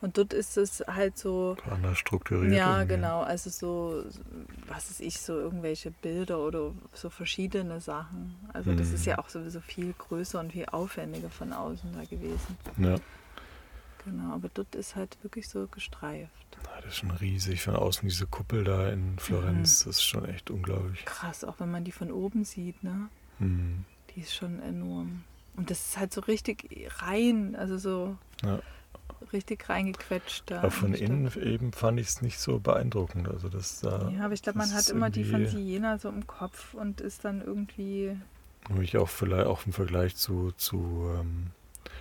[0.00, 1.56] Und dort ist es halt so.
[1.70, 2.52] anders strukturiert.
[2.52, 2.96] Ja, irgendwie.
[2.96, 3.22] genau.
[3.22, 4.04] Also so,
[4.66, 8.34] was ist ich, so irgendwelche Bilder oder so verschiedene Sachen.
[8.52, 8.94] Also das Mhm.
[8.96, 12.58] ist ja auch sowieso viel größer und viel aufwendiger von außen da gewesen.
[12.76, 12.96] Ja.
[14.04, 16.30] Genau, aber dort ist halt wirklich so gestreift.
[16.66, 17.62] Ah, Das ist schon riesig.
[17.62, 19.88] Von außen diese Kuppel da in Florenz, Mhm.
[19.90, 21.04] das ist schon echt unglaublich.
[21.04, 23.08] Krass, auch wenn man die von oben sieht, ne?
[23.38, 23.84] Hm.
[24.14, 25.24] Die ist schon enorm.
[25.56, 28.58] Und das ist halt so richtig rein, also so Ja.
[29.32, 30.58] richtig reingequetscht da.
[30.58, 33.28] Aber von innen eben fand ich es nicht so beeindruckend.
[33.28, 36.26] Also das da Ja, aber ich glaube, man hat immer die von Siena so im
[36.26, 38.16] Kopf und ist dann irgendwie.
[38.68, 41.48] habe ich auch vielleicht auch im Vergleich zu, zu, ähm,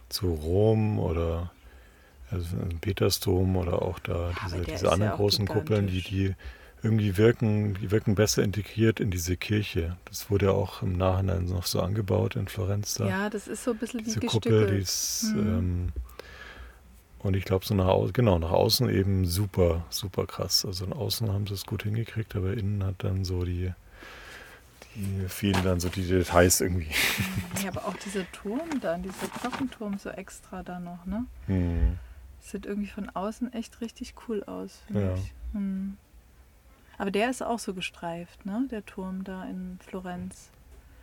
[0.09, 1.51] zu Rom oder
[2.33, 6.35] also Petersdom oder auch da diese, diese ja anderen auch großen Kuppeln, die, die
[6.81, 9.95] irgendwie wirken, die wirken besser integriert in diese Kirche.
[10.05, 13.07] Das wurde ja auch im Nachhinein noch so angebaut in Florenz da.
[13.07, 14.61] Ja, das ist so ein bisschen wie diese gestückelt.
[14.63, 15.39] Kuppel, die ist, Mhm.
[15.39, 15.89] ähm,
[17.19, 20.65] und ich glaube so nach außen, genau, nach außen eben super, super krass.
[20.65, 23.71] Also nach außen haben sie es gut hingekriegt, aber innen hat dann so die,
[24.95, 26.89] die fehlen dann so die Details irgendwie.
[27.63, 31.25] Ja, aber auch dieser Turm da, dieser Glockenturm so extra da noch, ne?
[31.45, 31.97] Hm.
[32.43, 35.13] Sieht irgendwie von außen echt richtig cool aus, finde Ja.
[35.15, 35.33] ich.
[35.53, 35.97] Hm.
[36.97, 38.67] Aber der ist auch so gestreift, ne?
[38.69, 40.51] Der Turm da in Florenz.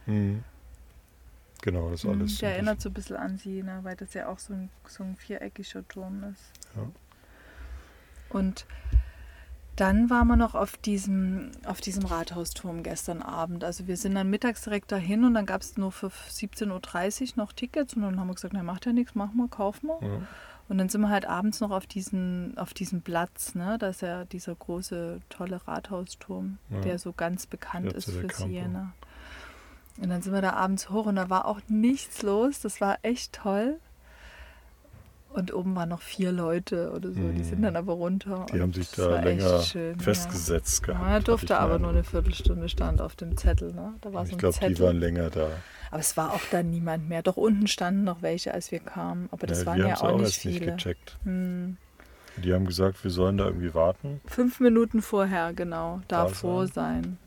[0.04, 0.44] Hm.
[1.62, 2.38] Genau, das ist Hm, alles.
[2.38, 5.16] Der erinnert so ein bisschen an Siena, weil das ja auch so ein, so ein
[5.16, 6.42] viereckiger Turm ist.
[6.76, 6.82] Ja.
[8.28, 8.66] Und
[9.76, 13.64] dann waren wir noch auf diesem, auf diesem Rathausturm gestern Abend.
[13.64, 17.36] Also wir sind dann mittags direkt dahin und dann gab es nur für 17.30 Uhr
[17.36, 20.06] noch Tickets und dann haben wir gesagt, na macht ja nichts, machen wir, kaufen wir.
[20.06, 20.20] Ja.
[20.70, 23.76] Und dann sind wir halt abends noch auf diesen, auf diesem Platz, ne?
[23.78, 26.80] Da ist ja dieser große, tolle Rathausturm, Ja.
[26.80, 28.46] der so ganz bekannt ist für Campo.
[28.46, 28.92] Siena.
[30.00, 32.60] Und dann sind wir da abends hoch und da war auch nichts los.
[32.60, 33.80] Das war echt toll.
[35.32, 38.46] Und oben waren noch vier Leute oder so, die sind dann aber runter.
[38.48, 41.06] Die und haben sich da länger schön, festgesetzt Ja, gehabt.
[41.06, 43.72] er hatte durfte aber nur eine Viertelstunde stand auf dem Zettel.
[43.72, 43.94] Ne?
[44.00, 45.48] Da war so Ich glaube, die waren länger da.
[45.92, 47.22] aber es war auch dann niemand mehr.
[47.22, 49.28] Doch unten standen noch welche, als wir kamen.
[49.30, 50.72] Aber das ja, waren ja haben's auch nicht erst nicht viele.
[50.72, 51.16] gecheckt.
[51.22, 51.76] Hm.
[52.38, 56.00] Die haben gesagt, wir sollen da irgendwie warten, Fünf Minuten vorher, genau.
[56.08, 57.18] Da Davor sein.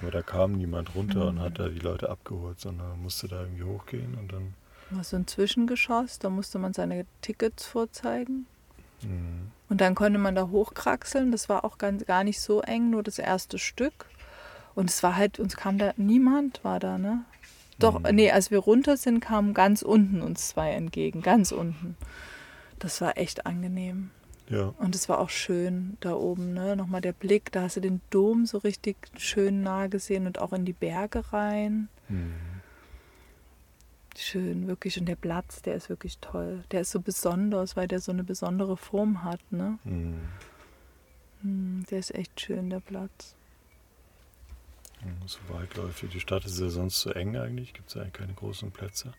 [0.00, 1.40] aber da kam niemand runter und Mhm.
[1.40, 4.54] hat da die Leute abgeholt, sondern man musste da irgendwie hochgehen und dann.
[4.94, 6.18] War so ein Zwischengeschoss.
[6.18, 8.46] Da musste man seine Tickets vorzeigen.
[9.02, 9.08] mh,
[9.68, 11.32] Und dann konnte man da hochkraxeln.
[11.32, 14.06] Das war auch ganz, gar nicht so eng, nur das erste Stück.
[14.74, 17.24] Und es war halt, uns kam da niemand, war da, ne?
[17.78, 18.14] Doch, Mhm.
[18.14, 21.96] nee, als wir runter sind, kamen ganz unten uns zwei entgegen, ganz unten.
[22.78, 24.10] Das war echt angenehm.
[24.48, 26.76] Ja, Und es war auch schön da oben, ne?
[26.76, 30.52] Nochmal der Blick, da hast du den Dom so richtig schön nah gesehen und auch
[30.52, 31.88] in die Berge rein.
[32.08, 32.16] mh,
[34.16, 34.98] Schön, wirklich.
[34.98, 36.64] Und der Platz, der ist wirklich toll.
[36.70, 39.78] Der ist so besonders, weil der so eine besondere Form hat, ne?
[39.84, 40.16] mh.
[41.42, 43.34] Hm, Der ist echt schön, der Platz.
[45.26, 46.10] so weitläufig.
[46.10, 49.12] Die Stadt ist ja sonst so eng eigentlich, gibt es eigentlich keine großen Plätze.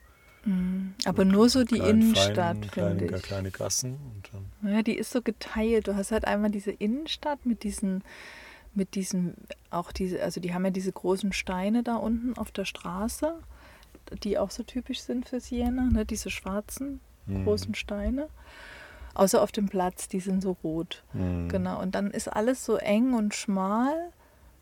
[0.45, 0.93] Mhm.
[1.05, 3.23] Aber nur so die Kleinen, Innenstadt, feinen, kleine, finde ich.
[3.23, 4.29] kleine Gassen und
[4.61, 4.73] dann.
[4.73, 5.87] Ja, die ist so geteilt.
[5.87, 8.03] Du hast halt einmal diese Innenstadt mit diesen,
[8.73, 9.35] mit diesen,
[9.69, 13.35] auch diese, also die haben ja diese großen Steine da unten auf der Straße,
[14.23, 16.05] die auch so typisch sind für Siena, ne?
[16.05, 18.27] diese schwarzen mh, großen Steine.
[19.15, 21.03] Außer auf dem Platz, die sind so rot.
[21.13, 21.47] mh.
[21.49, 21.81] Genau.
[21.81, 23.93] Und dann ist alles so eng und schmal.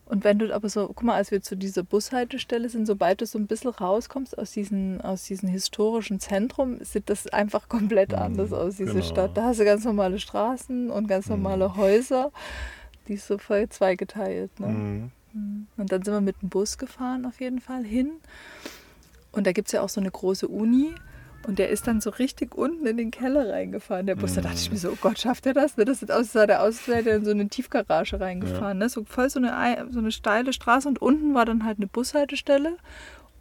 [0.06, 3.26] Und wenn du aber so, guck mal, als wir zu dieser Bushaltestelle sind, sobald du
[3.26, 8.18] so ein bisschen rauskommst aus diesem aus diesen historischen Zentrum, sieht das einfach komplett Mhm,
[8.18, 9.06] anders aus, diese genau.
[9.06, 9.38] Stadt.
[9.38, 11.36] Da hast du ganz normale Straßen und ganz Mhm.
[11.42, 12.32] normale Häuser.
[13.08, 14.60] Die ist so voll zweigeteilt.
[14.60, 14.68] Ne?
[14.68, 15.12] Mhm.
[15.32, 15.68] Mhm.
[15.78, 18.12] Und dann sind wir mit dem Bus gefahren auf jeden Fall hin.
[19.32, 20.94] Und da gibt es ja auch so eine große Uni.
[21.48, 24.36] Und der ist dann so richtig unten in den Keller reingefahren, der Bus.
[24.36, 25.76] Da dachte ich mir so, oh Gott, schafft er das?
[25.76, 25.86] Ne?
[25.86, 28.78] Das sieht aus, als sah der aus, der in so eine Tiefgarage reingefahren.
[28.78, 28.90] Ne?
[28.90, 30.88] So voll so eine, Ei- so eine steile Straße.
[30.88, 32.78] Und unten war dann halt eine Bushaltestelle.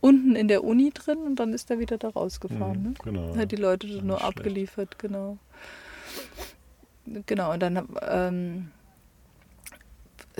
[0.01, 1.19] Unten in der Uni drin.
[1.19, 2.79] Und dann ist er wieder da rausgefahren.
[2.79, 2.95] Mhm, Ne?
[3.05, 3.37] Genau.
[3.37, 4.25] Hat die Leute nur schlecht.
[4.39, 5.37] abgeliefert, genau.
[7.27, 8.71] Genau, und dann ähm,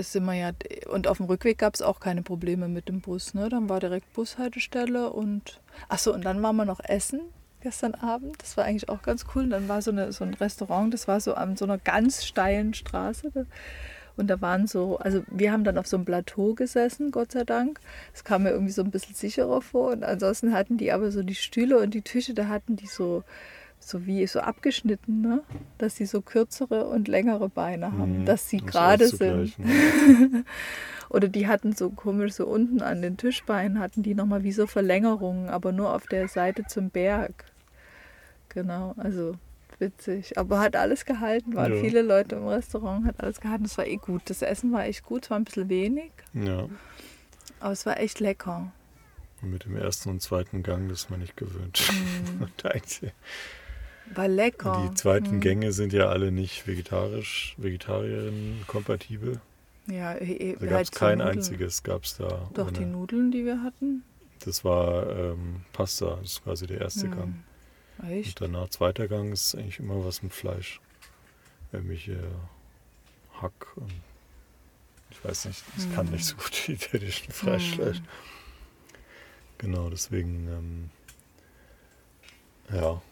[0.03, 0.51] sind wir ja,
[0.91, 3.49] und auf dem Rückweg gab es auch keine Probleme mit dem Bus, ne?
[3.49, 7.21] Dann war direkt Bushaltestelle und, achso, und dann waren wir noch essen
[7.61, 9.45] gestern Abend, das war eigentlich auch ganz cool.
[9.45, 12.25] Und dann war so, eine, so ein Restaurant, das war so an so einer ganz
[12.25, 13.47] steilen Straße.
[14.17, 17.45] Und da waren so, also wir haben dann auf so einem Plateau gesessen, Gott sei
[17.45, 17.81] Dank.
[18.13, 19.93] Das kam mir irgendwie so ein bisschen sicherer vor.
[19.93, 23.25] Und ansonsten hatten die aber so die Stühle und die Tische, da hatten die so,
[23.83, 25.43] so wie so abgeschnitten, ne?
[25.79, 29.55] Dass sie so kürzere und längere Beine haben, Mhm, dass sie es gerade sind.
[31.09, 34.67] Oder die hatten so komisch so unten an den Tischbeinen hatten die nochmal wie so
[34.69, 37.47] Verlängerungen, aber nur auf der Seite zum Berg.
[38.51, 39.35] Genau, also
[39.79, 40.39] witzig.
[40.39, 41.81] Aber hat alles gehalten, waren Ja.
[41.81, 43.65] viele Leute im Restaurant, hat alles gehalten.
[43.65, 44.23] Das war eh gut.
[44.27, 46.69] Das Essen war echt gut, es war ein bisschen wenig, Ja.
[47.61, 48.71] aber es war echt lecker.
[49.43, 51.81] Und mit dem ersten und zweiten Gang, das ist man nicht gewöhnt.
[52.39, 52.47] Mhm.
[54.15, 54.89] War lecker.
[54.91, 55.41] Die zweiten Mhm.
[55.41, 59.41] Gänge sind ja alle nicht vegetarisch, Vegetarierin-kompatibel.
[59.87, 61.37] Ja, eh, Da gab es kein Nudeln.
[61.39, 62.49] einziges, gab es da.
[62.55, 62.79] Doch, ohne.
[62.79, 64.03] die Nudeln, die wir hatten.
[64.45, 67.43] Das war ähm, Pasta, das ist quasi der erste Gang.
[68.01, 68.11] Hm.
[68.11, 68.41] Echt?
[68.41, 70.81] Und danach zweiter Gang ist eigentlich immer was mit Fleisch.
[71.73, 72.19] Irgendwelche
[73.41, 73.93] Hack und
[75.11, 76.15] ich weiß nicht, ich kann Hm.
[76.15, 77.99] nicht so gut die italienische Fleischfleisch.
[77.99, 78.05] Hm.
[79.59, 80.91] Genau, deswegen, ähm,
[82.75, 83.03] ja,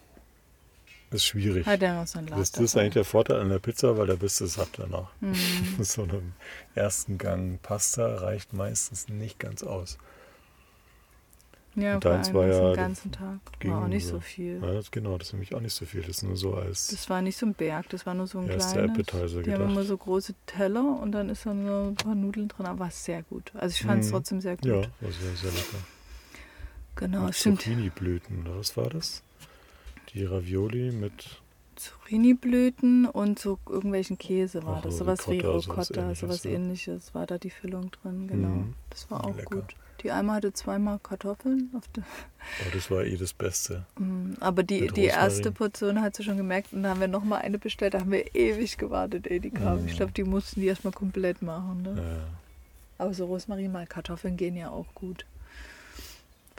[1.11, 1.65] ist schwierig.
[1.67, 1.77] Er.
[1.77, 2.11] Das,
[2.51, 5.09] das ist eigentlich der Vorteil an der Pizza, weil da bist du satt danach.
[5.21, 5.33] Hm.
[5.83, 6.33] So einem
[6.75, 9.97] ersten Gang Pasta reicht meistens nicht ganz aus.
[11.75, 13.39] Ja, Und vor deins allem war ja- den ganzen Tag.
[13.63, 14.19] War auch nicht so.
[14.19, 14.59] viel.
[14.61, 16.01] Ja, das, genau, das ist nämlich auch nicht so viel.
[16.01, 18.39] Das ist nur so als Das war nicht so ein Berg, das war nur so
[18.39, 18.91] ein erster kleines.
[18.91, 19.71] Appetizer Die haben gedacht.
[19.71, 22.91] immer so große Teller und dann ist dann so ein paar Nudeln drin, aber war
[22.91, 23.51] sehr gut.
[23.55, 24.11] Also ich fand es Mhm.
[24.11, 24.65] trotzdem sehr gut.
[24.65, 25.77] Ja, war sehr, sehr lecker.
[26.95, 27.61] Genau, Mit stimmt.
[27.61, 29.21] Zucchini-Blüten, oder was war das?
[30.13, 31.41] Die Ravioli mit
[31.75, 34.93] Zucchini-Blüten und so irgendwelchen Käse war Ach, das.
[34.97, 38.47] so Sowas wie Ricotta, sowas Ähnliches, war da die Füllung drin, genau.
[38.49, 38.73] Mhm.
[38.89, 39.57] Das war auch Lecker.
[39.61, 39.75] gut.
[40.03, 41.69] Die einmal hatte zweimal Kartoffeln.
[41.77, 43.85] Auf der, Oh, das war eh das Beste.
[43.97, 45.51] Mm, aber die, Mit die erste.
[45.51, 47.93] Portion hat sie schon gemerkt und da haben wir nochmal eine bestellt.
[47.93, 49.81] Da haben wir ewig gewartet, ehe die kam.
[49.81, 49.87] Mhm.
[49.89, 51.81] Ich glaube, die mussten die erstmal komplett machen.
[51.81, 51.95] Ne?
[51.97, 52.23] Ja.
[52.97, 55.25] Aber so Rosmarin mal Kartoffeln gehen ja auch gut.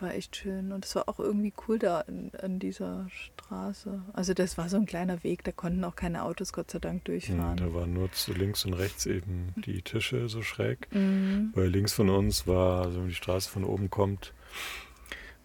[0.02, 0.72] War echt schön.
[0.72, 4.02] Und es war auch irgendwie cool da in, in, dieser Straße.
[4.12, 7.04] Also das war so ein kleiner Weg, da konnten auch keine Autos Gott sei Dank
[7.04, 7.58] durchfahren.
[7.58, 10.88] Ja, da waren nur zu links und rechts eben die Tische so schräg.
[10.92, 11.50] Mhm.
[11.54, 14.32] Weil links von uns war, also wenn die Straße von oben kommt,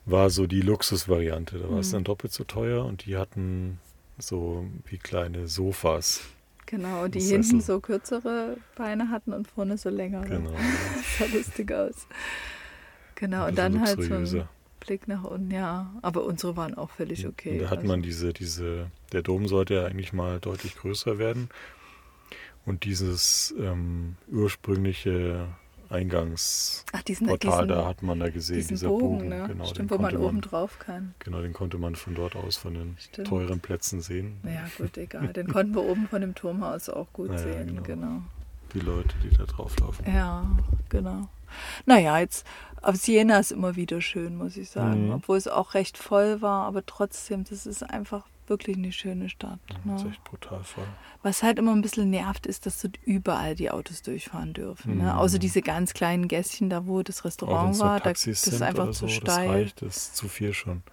[0.05, 1.57] war so die Luxusvariante.
[1.57, 1.79] Da war mhm.
[1.79, 3.79] es dann doppelt so teuer und die hatten
[4.17, 6.21] so wie kleine Sofas.
[6.67, 10.27] Genau, die hinten so kürzere Beine hatten und vorne so längere.
[10.27, 10.51] Genau.
[10.51, 12.07] das sah lustig aus.
[13.15, 14.47] Genau, und dann halt so ein
[14.79, 15.91] Blick nach unten, ja.
[16.01, 17.53] Aber unsere waren auch völlig okay.
[17.53, 17.87] Und da hat also.
[17.87, 21.49] man diese, diese, der Dom sollte ja eigentlich mal deutlich größer werden.
[22.65, 25.47] Und dieses ähm, ursprüngliche
[25.89, 29.17] Eingangsportal, da hat man da gesehen, dieser Bogen.
[29.17, 29.45] Bogen ne?
[29.47, 31.13] genau, Stimmt, wo man, man oben drauf kann.
[31.19, 33.27] Genau, den konnte man von dort aus von den Stimmt.
[33.27, 34.39] teuren Plätzen sehen.
[34.43, 35.27] Ja, gut, egal.
[35.33, 37.83] Den konnten wir oben von dem Turmhaus auch gut naja, sehen, genau.
[37.83, 38.21] genau.
[38.73, 40.03] Die Leute, die da drauf laufen.
[40.07, 40.45] Ja,
[40.89, 41.29] genau.
[41.85, 42.45] Naja, jetzt,
[42.81, 45.07] aber Siena ist immer wieder schön, muss ich sagen.
[45.07, 45.13] Mhm.
[45.13, 49.59] Obwohl es auch recht voll war, aber trotzdem, das ist einfach wirklich eine schöne Stadt.
[49.83, 49.93] Ne?
[49.93, 50.85] Das ist echt brutal voll.
[51.23, 54.91] Was halt immer ein bisschen nervt, ist, dass dort überall die Autos durchfahren dürfen.
[54.91, 54.95] Ne?
[54.95, 55.03] Mhm.
[55.03, 55.17] Ne?
[55.17, 57.99] Außer diese ganz kleinen Gässchen da, wo das Restaurant war.
[57.99, 59.47] Da, das ist einfach zu so, steil.
[59.47, 60.83] Das reicht, das ist zu viel schon.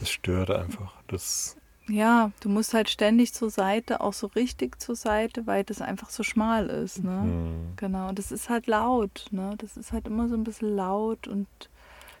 [0.00, 0.94] Das stört einfach.
[1.06, 1.56] Das
[1.88, 6.10] ja, du musst halt ständig zur Seite, auch so richtig zur Seite, weil das einfach
[6.10, 7.02] so schmal ist.
[7.02, 7.10] Ne?
[7.10, 7.76] Mhm.
[7.76, 9.26] Genau, und das ist halt laut.
[9.30, 9.54] Ne?
[9.58, 11.48] Das ist halt immer so ein bisschen laut und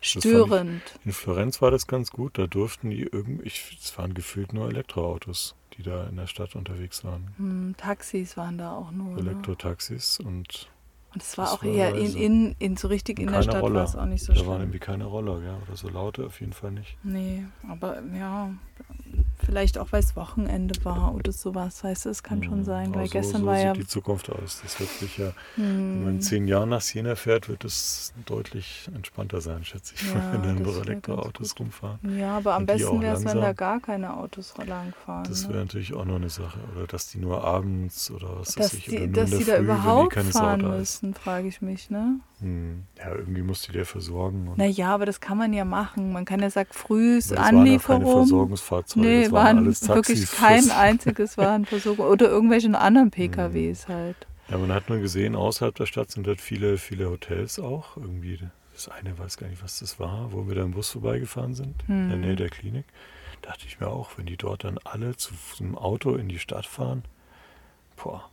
[0.00, 0.82] störend.
[1.00, 2.38] Ich, in Florenz war das ganz gut.
[2.38, 7.04] Da durften die irgendwie, es waren gefühlt nur Elektroautos, die da in der Stadt unterwegs
[7.04, 7.32] waren.
[7.36, 9.14] Hm, Taxis waren da auch nur.
[9.14, 9.20] Ne?
[9.20, 10.26] Elektrotaxis ne?
[10.26, 10.68] und
[11.14, 13.80] und es war das auch eher in, in, in, so richtig in der Stadt Roller.
[13.80, 14.46] war es auch nicht so da schlimm.
[14.46, 16.96] Da waren irgendwie keine Roller, ja, oder so laute auf jeden Fall nicht.
[17.02, 18.50] Nee, aber ja,
[19.44, 22.94] Vielleicht auch, weil es Wochenende war oder sowas, weißt du, es kann schon hm, sein.
[22.94, 23.72] Weil also gestern so war sieht ja.
[23.72, 24.60] die Zukunft aus.
[24.62, 25.64] Das wird sicher, hm.
[25.64, 30.02] wenn man in zehn Jahren nach Siena fährt, wird es deutlich entspannter sein, schätze ich,
[30.02, 31.98] ja, wenn dann nur Elektroautos rumfahren.
[32.16, 35.24] Ja, aber am besten wäre es, wenn da gar keine Autos langfahren.
[35.24, 35.64] Das wäre ne?
[35.64, 36.60] natürlich auch noch eine Sache.
[36.74, 39.44] Oder dass die nur abends oder was dass weiß ich, die, oder nur dass die
[39.44, 42.20] da Früh, überhaupt fahren müssen, frage ich mich, ne?
[42.42, 42.84] Hm.
[42.98, 44.52] Ja, irgendwie musst du dir versorgen.
[44.56, 46.12] naja, aber das kann man ja machen.
[46.12, 48.04] Man kann ja sagen, frühs Anlieferung.
[48.04, 48.28] Waren ja keine
[48.72, 52.06] Versorgungsfahrzeuge, nee, das waren, waren alles wirklich kein einziges Warenversorgung.
[52.06, 53.94] Oder irgendwelchen anderen PKWs hm.
[53.94, 54.16] halt.
[54.48, 57.96] Ja, man hat nur gesehen, außerhalb der Stadt sind dort viele, viele Hotels auch.
[57.96, 58.38] Irgendwie,
[58.72, 61.74] das eine weiß gar nicht, was das war, wo wir da im Bus vorbeigefahren sind,
[61.86, 62.04] hm.
[62.04, 62.36] in der Nähe hm.
[62.36, 62.84] der Klinik.
[63.42, 66.38] Da dachte ich mir auch, wenn die dort dann alle zu einem Auto in die
[66.38, 67.02] Stadt fahren,
[67.96, 68.30] boah,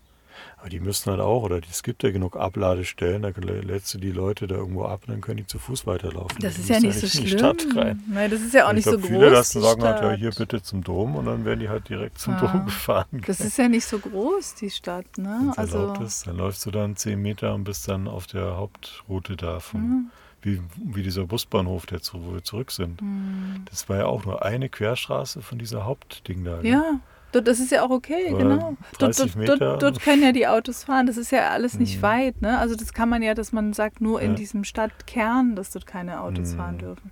[0.58, 4.12] aber die müssen halt auch, oder es gibt ja genug Abladestellen, da lädst du die
[4.12, 6.38] Leute da irgendwo ab und dann können die zu Fuß weiterlaufen.
[6.42, 7.98] Das ist ja nicht so schlimm.
[8.08, 9.26] Nein, das ist ja auch nicht glaub, so viele groß.
[9.26, 12.20] Viele lassen sagen halt, ja, hier bitte zum Dom und dann werden die halt direkt
[12.20, 12.42] zum ja.
[12.42, 13.06] Dom gefahren.
[13.26, 15.54] Das ist ja nicht so groß, die Stadt, ne?
[15.56, 19.60] Also ist, dann läufst du dann zehn Meter und bist dann auf der Hauptroute da
[19.62, 20.10] vom, mhm.
[20.42, 23.02] wie, wie dieser Busbahnhof, der zu, wo wir zurück sind.
[23.02, 23.66] Mhm.
[23.70, 26.62] Das war ja auch nur eine Querstraße von dieser Hauptding da.
[26.62, 27.00] Ja.
[27.32, 28.76] Dort, das ist ja auch okay, genau.
[28.98, 31.06] Dort, dort, dort, dort, können ja die Autos fahren.
[31.06, 32.02] Das ist ja alles nicht mhm.
[32.02, 32.42] weit.
[32.42, 32.58] Ne?
[32.58, 36.22] Also das kann man ja, dass man sagt, nur in diesem Stadtkern, dass dort keine
[36.22, 36.58] Autos mhm.
[36.58, 37.12] fahren dürfen.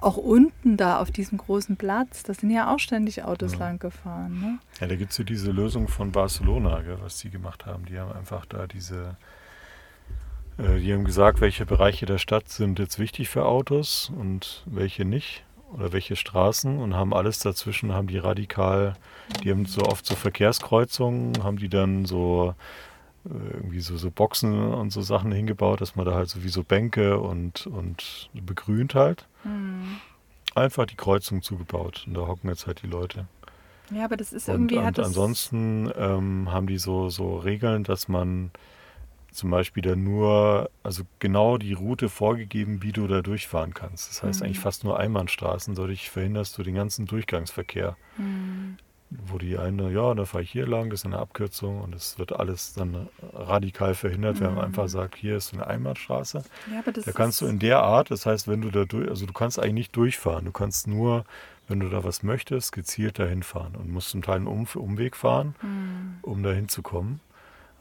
[0.00, 3.60] Auch unten da auf diesem großen Platz, da sind ja auch ständig Autos ja.
[3.60, 4.40] lang gefahren.
[4.40, 4.58] Ne?
[4.80, 7.86] Ja, da gibt es ja diese Lösung von Barcelona, gell, was die gemacht haben.
[7.86, 9.16] Die haben einfach da diese
[10.58, 15.04] äh, die haben gesagt, welche Bereiche der Stadt sind jetzt wichtig für Autos und welche
[15.04, 15.44] nicht
[15.74, 18.94] oder welche Straßen und haben alles dazwischen, haben die radikal,
[19.42, 22.54] die haben so oft so Verkehrskreuzungen, haben die dann so
[23.26, 26.48] äh, irgendwie so, so Boxen und so Sachen hingebaut, dass man da halt so wie
[26.48, 29.26] so Bänke und, und begrünt halt.
[29.44, 29.96] Mhm.
[30.54, 33.26] Einfach die Kreuzung zugebaut und da hocken jetzt halt die Leute.
[33.90, 34.76] Ja, aber das ist irgendwie.
[34.76, 38.50] Und, und ansonsten ähm, haben die so, so Regeln, dass man
[39.34, 44.08] zum Beispiel dann nur, also genau die Route vorgegeben, wie du da durchfahren kannst.
[44.08, 44.46] Das heißt mhm.
[44.46, 47.96] eigentlich fast nur Einbahnstraßen, dadurch verhinderst du den ganzen Durchgangsverkehr.
[48.16, 48.76] Mhm.
[49.10, 52.18] Wo die eine, ja, da fahre ich hier lang, das ist eine Abkürzung und es
[52.18, 54.40] wird alles dann radikal verhindert, mhm.
[54.40, 56.44] wenn man einfach sagt, hier ist eine Einbahnstraße.
[56.72, 59.32] Ja, da kannst du in der Art, das heißt, wenn du da durch, also du
[59.32, 61.24] kannst eigentlich nicht durchfahren, du kannst nur,
[61.66, 65.16] wenn du da was möchtest, gezielt dahin fahren und musst zum Teil einen um Umweg
[65.16, 66.18] fahren, mhm.
[66.22, 67.20] um da hinzukommen.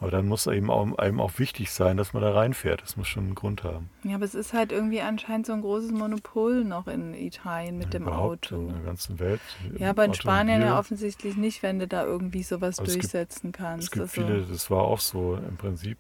[0.03, 2.81] Aber dann muss eben auch, einem auch wichtig sein, dass man da reinfährt.
[2.81, 3.89] Das muss schon einen Grund haben.
[4.03, 7.93] Ja, aber es ist halt irgendwie anscheinend so ein großes Monopol noch in Italien mit
[7.93, 8.57] ja, dem Auto.
[8.57, 9.39] In der ganzen Welt.
[9.77, 13.57] Ja, aber in Spanien ja offensichtlich nicht, wenn du da irgendwie sowas also durchsetzen gibt,
[13.57, 13.85] kannst.
[13.85, 15.97] Es gibt also viele, das war auch so im Prinzip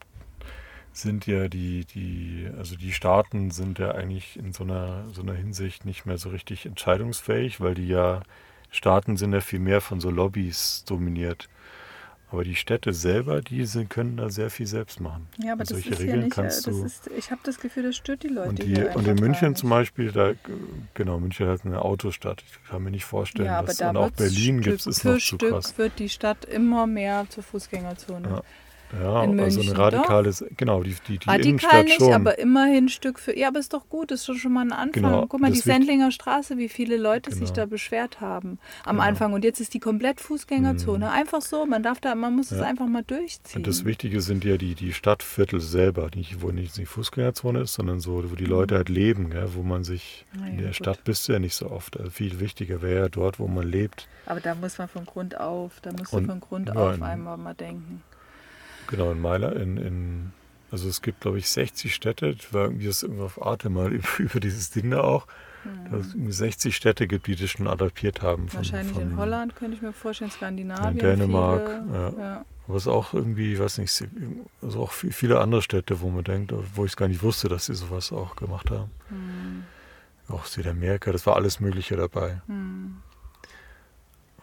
[0.91, 5.33] sind ja die, die, also die Staaten sind ja eigentlich in so einer, so einer
[5.33, 8.21] Hinsicht nicht mehr so richtig entscheidungsfähig, weil die ja,
[8.69, 11.49] Staaten sind ja viel mehr von so Lobbys dominiert.
[12.33, 15.27] Aber die Städte selber, die sind, können da sehr viel selbst machen.
[15.37, 16.83] Ja, aber Und das solche ist Regeln ja nicht, kannst das du.
[16.83, 19.69] ist, ich habe das Gefühl, das stört die Leute und, die, und in München zum
[19.69, 20.33] Beispiel, da,
[20.95, 22.43] genau, München hat eine Autostadt.
[22.45, 24.99] Ich kann mir nicht vorstellen, Ja, aber dass, da und auch Berlin Stück gibt es
[25.01, 25.77] für noch zu Stück krass.
[25.77, 28.27] wird die Stadt immer mehr zur Fußgängerzone.
[28.27, 28.41] Ja.
[29.01, 32.13] Ja, in also München, eine radikale, genau, die, die, die Radikal Innenstadt nicht, schon.
[32.13, 33.37] aber immerhin Stück für.
[33.37, 34.91] Ja, aber ist doch gut, ist doch schon mal ein Anfang.
[34.91, 37.53] Genau, Guck mal, die Sendlinger Straße, wie viele Leute sich Genau.
[37.53, 39.07] da beschwert haben am Genau.
[39.07, 39.33] Anfang.
[39.33, 41.09] Und jetzt ist die komplett Fußgängerzone.
[41.11, 42.65] Einfach so, man darf da, man muss es Ja.
[42.65, 43.57] einfach mal durchziehen.
[43.59, 47.73] Und das Wichtige sind ja die, die Stadtviertel selber, nicht, wo nicht die Fußgängerzone ist,
[47.73, 50.55] sondern so, wo die Leute halt leben, gell, wo man sich, Na in Mhm.
[50.55, 50.75] ja, der gut.
[50.75, 51.97] Stadt bist du ja nicht so oft.
[51.97, 54.07] Also viel wichtiger wäre ja dort, wo man lebt.
[54.25, 56.95] Aber da muss man von Grund auf, da musst Und- du von Grund ja, auf
[56.97, 58.01] in- einmal mal denken.
[58.87, 60.31] Genau, in Mailand, in, in,
[60.71, 63.91] also es gibt, glaube ich, 60 Städte, das war irgendwie das irgendwo auf Arte mal
[63.93, 65.27] über, über dieses Ding da auch,
[65.89, 68.49] dass es irgendwie 60 Städte gibt, die das schon adaptiert haben.
[68.49, 68.65] Von, Mhm.
[68.65, 70.91] Wahrscheinlich von, in Holland könnte ich mir vorstellen, Skandinavien.
[70.93, 72.09] In Dänemark, viele, ja.
[72.19, 72.45] ja.
[72.67, 74.03] Aber es ist auch irgendwie, weiß nicht,
[74.61, 77.49] also auch viel- viele andere Städte, wo man denkt, wo ich es gar nicht wusste,
[77.49, 78.89] dass sie sowas auch gemacht haben.
[79.09, 79.63] Hm,
[80.29, 82.41] Auch Südamerika, das war alles Mögliche dabei.
[82.47, 82.97] hm.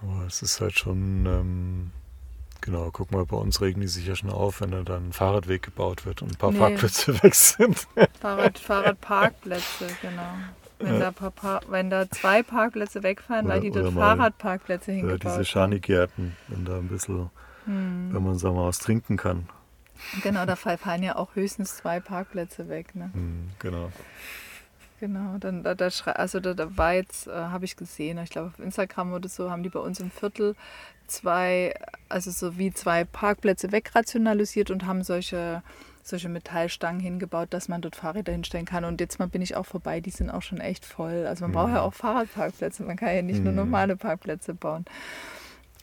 [0.03, 1.91] Aber es ist halt schon, ähm,
[2.61, 5.13] genau, guck mal, bei uns regen die sich ja schon auf, wenn da dann ein
[5.13, 6.59] Fahrradweg gebaut wird und ein paar Nee.
[6.59, 7.87] Parkplätze weg sind.
[8.21, 10.23] Fahrrad, Fahrradparkplätze, genau.
[10.79, 10.99] Wenn, Ja.
[11.01, 14.97] da paar Pa- wenn da zwei Parkplätze wegfallen, weil Oder- die dort oder Fahrradparkplätze Oder
[14.97, 15.45] hingebaut diese haben.
[15.45, 17.31] Schanigärten, wenn da ein bisschen,
[17.67, 18.11] Hm.
[18.15, 19.49] wenn man sagen wir mal was trinken kann.
[20.23, 22.95] Genau, da fall- fallen ja auch höchstens zwei Parkplätze weg.
[22.95, 23.11] Ne?
[23.13, 23.91] Hm, genau.
[25.01, 28.49] Genau, dann da, da also da, da war jetzt, äh, habe ich gesehen, ich glaube
[28.49, 30.55] auf Instagram oder so, haben die bei uns im Viertel
[31.07, 31.75] zwei,
[32.11, 35.63] also so wie zwei Parkplätze wegrationalisiert und haben solche,
[36.03, 38.85] solche Metallstangen hingebaut, dass man dort Fahrräder hinstellen kann.
[38.85, 41.27] Und jetzt mal bin ich auch vorbei, die sind auch schon echt voll.
[41.27, 41.87] Also man braucht ja Mhm.
[41.89, 43.57] auch Fahrradparkplätze, man kann ja nicht nur Mhm.
[43.59, 44.85] normale Parkplätze bauen.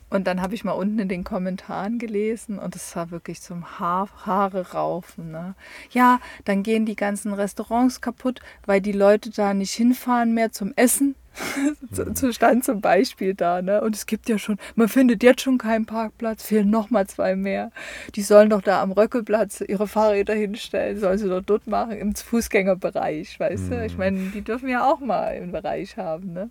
[0.10, 3.80] Und dann habe ich mal unten in den Kommentaren gelesen und es war wirklich zum
[3.80, 5.32] Haar, Haare raufen.
[5.32, 5.54] Ne?
[5.92, 10.72] Ja, dann gehen die ganzen Restaurants kaputt, weil die Leute da nicht hinfahren mehr zum
[10.78, 11.16] Essen.
[11.92, 13.62] so so stand zum Beispiel da.
[13.62, 13.82] Ne?
[13.82, 17.72] Und es gibt ja schon, man findet jetzt schon keinen Parkplatz, fehlen nochmal zwei mehr.
[18.16, 22.16] Die sollen doch da am Röckelplatz ihre Fahrräder hinstellen, sollen sie doch dort machen, im
[22.16, 23.86] Fußgängerbereich, weißt du?
[23.86, 24.00] Ich Mhm.
[24.00, 26.34] meine, die dürfen ja auch mal einen Bereich haben.
[26.34, 26.50] Ne?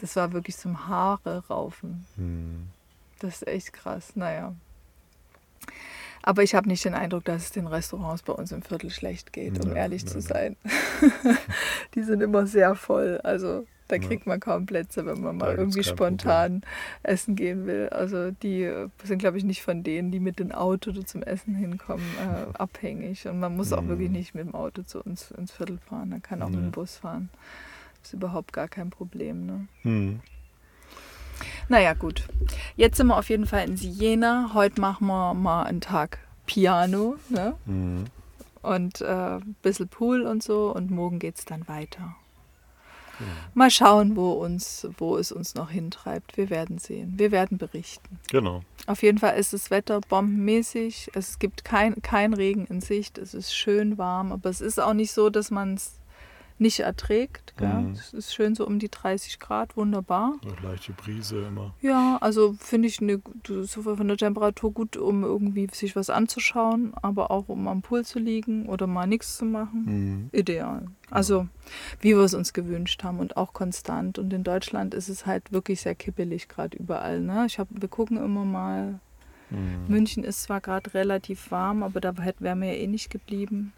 [0.00, 2.06] Das war wirklich zum Haare raufen.
[2.16, 2.68] Hm.
[3.20, 4.12] Das ist echt krass.
[4.16, 4.54] Naja.
[6.22, 9.32] Aber ich habe nicht den Eindruck, dass es den Restaurants bei uns im Viertel schlecht
[9.32, 10.56] geht, um Ja, ehrlich ja, zu sein.
[11.94, 13.20] Die sind immer sehr voll.
[13.24, 16.62] Also da kriegt man kaum Plätze, wenn man mal irgendwie spontan
[17.02, 17.88] essen gehen will.
[17.88, 21.56] Also die äh, sind, glaube ich, nicht von denen, die mit dem Auto zum Essen
[21.56, 23.26] hinkommen, äh, abhängig.
[23.26, 23.88] Und man muss auch Mhm.
[23.88, 26.10] wirklich nicht mit dem Auto zu uns ins Viertel fahren.
[26.10, 26.66] Man kann auch mit Nee.
[26.68, 27.30] dem Bus fahren.
[28.02, 29.46] Ist überhaupt gar kein Problem.
[29.46, 29.68] Ne?
[29.82, 30.20] Hm.
[31.68, 32.28] Naja, gut.
[32.76, 34.50] Jetzt sind wir auf jeden Fall in Siena.
[34.54, 37.54] Heute machen wir mal einen Tag Piano ne?
[37.66, 38.06] Hm.
[38.62, 40.74] und äh, ein bisschen Pool und so.
[40.74, 42.16] Und morgen geht es dann weiter.
[43.20, 43.30] Genau.
[43.52, 46.38] Mal schauen, wo, uns, wo es uns noch hintreibt.
[46.38, 47.14] Wir werden sehen.
[47.18, 48.18] Wir werden berichten.
[48.30, 48.62] Genau.
[48.86, 51.10] Auf jeden Fall ist das Wetter bombenmäßig.
[51.14, 53.18] Es gibt kein, kein Regen in Sicht.
[53.18, 54.32] Es ist schön warm.
[54.32, 55.99] Aber es ist auch nicht so, dass man es
[56.60, 57.54] nicht erträgt.
[57.56, 57.68] Gell?
[57.68, 57.92] Mhm.
[57.92, 59.76] Es ist schön so um die 30 Grad.
[59.76, 60.34] Wunderbar.
[60.42, 61.74] So leichte Brise immer.
[61.80, 66.92] Ja, also finde ich eine, so von der Temperatur gut, um irgendwie sich was anzuschauen,
[67.02, 69.86] aber auch um am Pool zu liegen oder mal nichts zu machen.
[69.86, 70.30] Hm.
[70.32, 70.86] Ideal.
[71.10, 71.48] Also
[72.00, 74.18] wie wir es uns gewünscht haben und auch konstant.
[74.18, 77.20] Und in Deutschland ist es halt wirklich sehr kippelig gerade überall.
[77.20, 77.44] Ne?
[77.46, 79.00] Ich hab, wir gucken immer mal.
[79.48, 79.88] Hm.
[79.88, 83.72] München ist zwar gerade relativ warm, aber da hätten- wären wir ja eh nicht geblieben.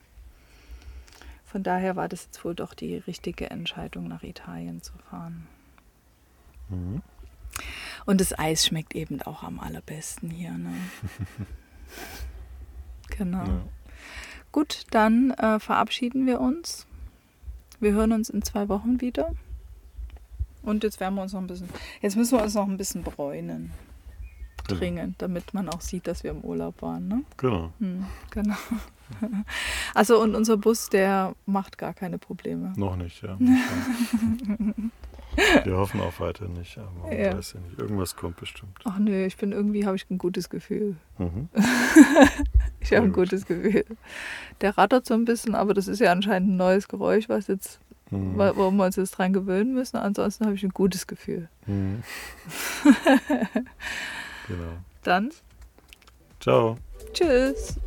[1.53, 5.47] Von daher war das jetzt wohl doch die richtige Entscheidung, nach Italien zu fahren.
[6.71, 7.03] Hm.
[8.07, 10.53] Und das Eis schmeckt eben auch am allerbesten hier.
[10.53, 10.73] Ne?
[13.19, 13.45] genau.
[13.45, 13.61] Ja.
[14.51, 16.87] Gut, dann äh, verabschieden wir uns.
[17.81, 19.35] Wir hören uns in zwei Wochen wieder.
[20.63, 21.69] Und jetzt werden wir uns noch ein bisschen.
[22.01, 23.73] Jetzt müssen wir uns noch ein bisschen bräunen.
[24.69, 24.79] Genau.
[24.79, 27.09] Dringend, damit man auch sieht, dass wir im Urlaub waren.
[27.09, 27.25] Ne?
[27.37, 27.73] Genau.
[27.79, 28.57] Hm, genau.
[29.95, 32.73] Also und unser Bus, der macht gar keine Probleme.
[32.77, 33.37] Noch nicht, ja.
[35.65, 37.35] Wir hoffen auch weiter nicht, aber Ja.
[37.37, 37.79] weiß ja nicht.
[37.79, 38.79] Irgendwas kommt bestimmt.
[38.85, 40.97] Ach nö, ich bin irgendwie, habe ich ein gutes Gefühl.
[41.19, 41.49] Mhm.
[42.81, 43.31] Ich habe ein gut.
[43.31, 43.85] gutes Gefühl.
[44.61, 47.79] Der rattert so ein bisschen, aber das ist ja anscheinend ein neues Geräusch, was jetzt,
[48.11, 48.37] Mhm.
[48.37, 49.97] wo wir uns jetzt dran gewöhnen müssen.
[49.97, 51.49] Ansonsten habe ich ein gutes Gefühl.
[51.67, 52.03] Mhm.
[54.49, 54.73] genau.
[55.05, 55.31] Dann
[56.41, 56.77] Ciao.
[57.15, 57.79] tschüss.